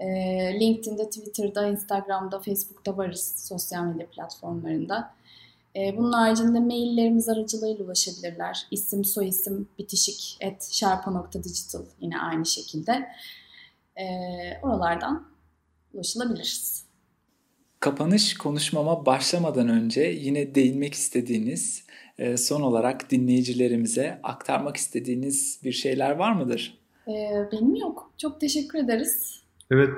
Ee, 0.00 0.60
LinkedIn'de, 0.60 1.10
Twitter'da, 1.10 1.66
Instagram'da, 1.66 2.40
Facebook'ta 2.40 2.96
varız 2.96 3.34
sosyal 3.48 3.84
medya 3.84 4.06
platformlarında. 4.06 5.14
Ee, 5.76 5.96
bunun 5.96 6.12
haricinde 6.12 6.60
maillerimiz 6.60 7.28
aracılığıyla 7.28 7.84
ulaşabilirler. 7.84 8.66
İsim, 8.70 9.04
soyisim, 9.04 9.68
bitişik 9.78 10.38
at 10.44 10.68
sherpa.digital 10.72 11.82
yine 12.00 12.20
aynı 12.20 12.46
şekilde. 12.46 13.08
oralardan 14.62 15.28
ulaşılabiliriz. 15.94 16.84
Kapanış 17.80 18.34
konuşmama 18.34 19.06
başlamadan 19.06 19.68
önce 19.68 20.00
yine 20.00 20.54
değinmek 20.54 20.94
istediğiniz, 20.94 21.84
e, 22.18 22.36
son 22.36 22.60
olarak 22.60 23.10
dinleyicilerimize 23.10 24.20
aktarmak 24.22 24.76
istediğiniz 24.76 25.60
bir 25.64 25.72
şeyler 25.72 26.10
var 26.10 26.32
mıdır? 26.32 26.78
Benim 27.52 27.74
yok. 27.74 28.12
Çok 28.18 28.40
teşekkür 28.40 28.78
ederiz. 28.78 29.42
Evet. 29.70 29.90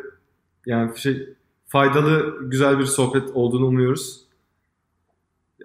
Yani 0.66 0.98
şey 0.98 1.28
faydalı, 1.66 2.38
güzel 2.48 2.78
bir 2.78 2.85
sohbet 2.85 3.30
olduğunu 3.35 3.66
umuyoruz. 3.66 4.20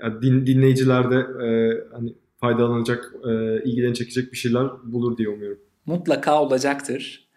Yani 0.04 0.22
din, 0.22 0.46
dinleyiciler 0.46 1.12
de 1.12 1.15
e, 1.15 1.48
hani 1.94 2.13
faydalanacak, 2.41 3.13
e, 3.24 3.30
ilgilerini 3.63 3.96
çekecek 3.96 4.32
bir 4.32 4.38
şeyler 4.38 4.68
bulur 4.84 5.18
diye 5.18 5.30
umuyorum. 5.30 5.60
Mutlaka 5.86 6.41
olacaktır. 6.41 7.28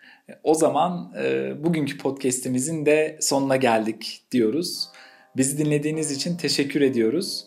O 0.43 0.55
zaman 0.55 1.13
e, 1.23 1.55
bugünkü 1.65 1.99
podcast'imizin 1.99 2.87
de 2.87 3.19
sonuna 3.21 3.57
geldik 3.57 4.23
diyoruz. 4.33 4.89
Bizi 5.37 5.59
dinlediğiniz 5.59 6.11
için 6.11 6.37
teşekkür 6.37 6.81
ediyoruz. 6.81 7.45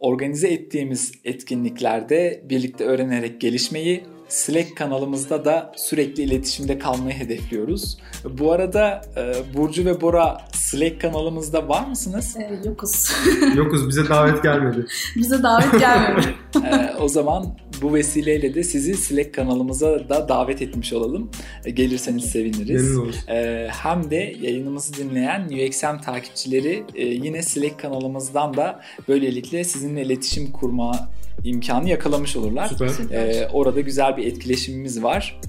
Organize 0.00 0.48
ettiğimiz 0.48 1.12
etkinliklerde 1.24 2.44
birlikte 2.50 2.84
öğrenerek 2.84 3.40
gelişmeyi 3.40 4.04
Slack 4.28 4.76
kanalımızda 4.76 5.44
da 5.44 5.72
sürekli 5.76 6.22
iletişimde 6.22 6.78
kalmayı 6.78 7.14
hedefliyoruz. 7.14 7.98
Bu 8.24 8.52
arada 8.52 9.02
e, 9.16 9.34
Burcu 9.54 9.84
ve 9.84 10.00
Bora 10.00 10.38
Slack 10.52 11.00
kanalımızda 11.00 11.68
var 11.68 11.86
mısınız? 11.86 12.36
Ee, 12.36 12.60
yokuz. 12.64 13.12
yokuz 13.56 13.88
bize 13.88 14.08
davet 14.08 14.42
gelmedi. 14.42 14.86
bize 15.16 15.42
davet 15.42 15.80
gelmedi. 15.80 16.34
e, 16.66 16.94
o 17.00 17.08
zaman 17.08 17.56
bu 17.82 17.94
vesileyle 17.94 18.54
de 18.54 18.62
sizi 18.62 18.94
Slack 18.94 19.34
kanalımıza 19.34 20.08
da 20.08 20.28
davet 20.28 20.62
etmiş 20.62 20.92
olalım. 20.92 21.30
E, 21.64 21.70
gelirseniz 21.70 22.24
seviniriz. 22.24 22.98
E, 23.28 23.68
hem 23.70 24.10
de 24.10 24.36
yayınımızı 24.40 24.94
dinleyen 24.94 25.44
UXM 25.44 25.98
takipçileri 26.04 26.84
e, 26.94 27.06
yine 27.06 27.42
Slack 27.42 27.78
kanalımızdan 27.78 28.56
da 28.56 28.80
böylelikle 29.08 29.64
sizinle 29.64 30.02
iletişim 30.02 30.52
kurma 30.52 31.08
imkanı 31.44 31.88
yakalamış 31.88 32.36
olurlar. 32.36 32.68
Süper. 32.68 32.90
Ee, 33.10 33.48
orada 33.52 33.80
güzel 33.80 34.16
bir 34.16 34.26
etkileşimimiz 34.26 35.02
var. 35.02 35.40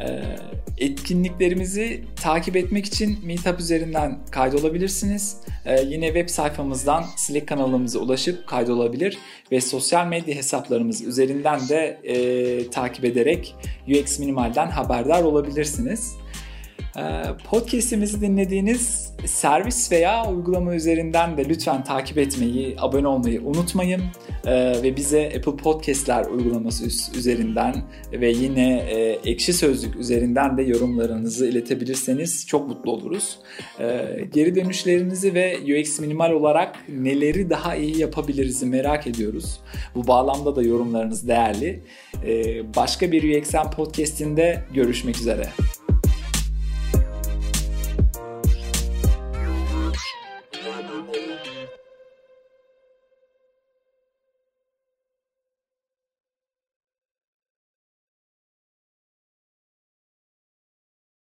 Ee, 0.00 0.22
etkinliklerimizi 0.78 2.04
takip 2.22 2.56
etmek 2.56 2.86
için 2.86 3.18
Meetup 3.24 3.60
üzerinden 3.60 4.18
kaydolabilirsiniz. 4.30 5.36
Ee, 5.64 5.82
yine 5.82 6.06
web 6.06 6.28
sayfamızdan 6.28 7.04
Slack 7.16 7.48
kanalımıza 7.48 7.98
ulaşıp 7.98 8.46
kaydolabilir 8.46 9.18
ve 9.52 9.60
sosyal 9.60 10.06
medya 10.06 10.34
hesaplarımız 10.34 11.02
üzerinden 11.02 11.68
de 11.68 12.00
e, 12.04 12.70
takip 12.70 13.04
ederek 13.04 13.54
UX 13.88 14.18
Minimal'den 14.18 14.66
haberdar 14.66 15.22
olabilirsiniz. 15.22 16.14
Ee, 16.96 17.22
podcast'imizi 17.44 18.20
dinlediğiniz 18.20 19.12
servis 19.26 19.92
veya 19.92 20.30
uygulama 20.30 20.74
üzerinden 20.74 21.36
de 21.36 21.48
lütfen 21.48 21.84
takip 21.84 22.18
etmeyi, 22.18 22.76
abone 22.78 23.08
olmayı 23.08 23.42
unutmayın. 23.42 24.02
Ee, 24.46 24.82
ve 24.82 24.96
bize 24.96 25.32
Apple 25.36 25.56
Podcast'ler 25.56 26.24
uygulaması 26.24 26.86
üzerinden 27.18 27.74
ve 28.12 28.30
yine 28.30 28.76
e, 28.76 29.30
Ekşi 29.30 29.52
Sözlük 29.52 29.96
üzerinden 29.96 30.58
de 30.58 30.62
yorumlarınızı 30.62 31.46
iletebilirseniz 31.46 32.46
çok 32.46 32.68
mutlu 32.68 32.92
oluruz. 32.92 33.38
Ee, 33.80 34.06
geri 34.32 34.54
dönüşlerinizi 34.54 35.34
ve 35.34 35.58
UX 35.58 36.00
Minimal 36.00 36.30
olarak 36.30 36.76
neleri 36.88 37.50
daha 37.50 37.76
iyi 37.76 37.98
yapabiliriz 37.98 38.62
merak 38.62 39.06
ediyoruz. 39.06 39.60
Bu 39.94 40.06
bağlamda 40.06 40.56
da 40.56 40.62
yorumlarınız 40.62 41.28
değerli. 41.28 41.82
Başka 42.76 43.12
bir 43.12 43.40
UXM 43.40 43.70
podcast'inde 43.76 44.64
görüşmek 44.74 45.16
üzere. 45.16 45.48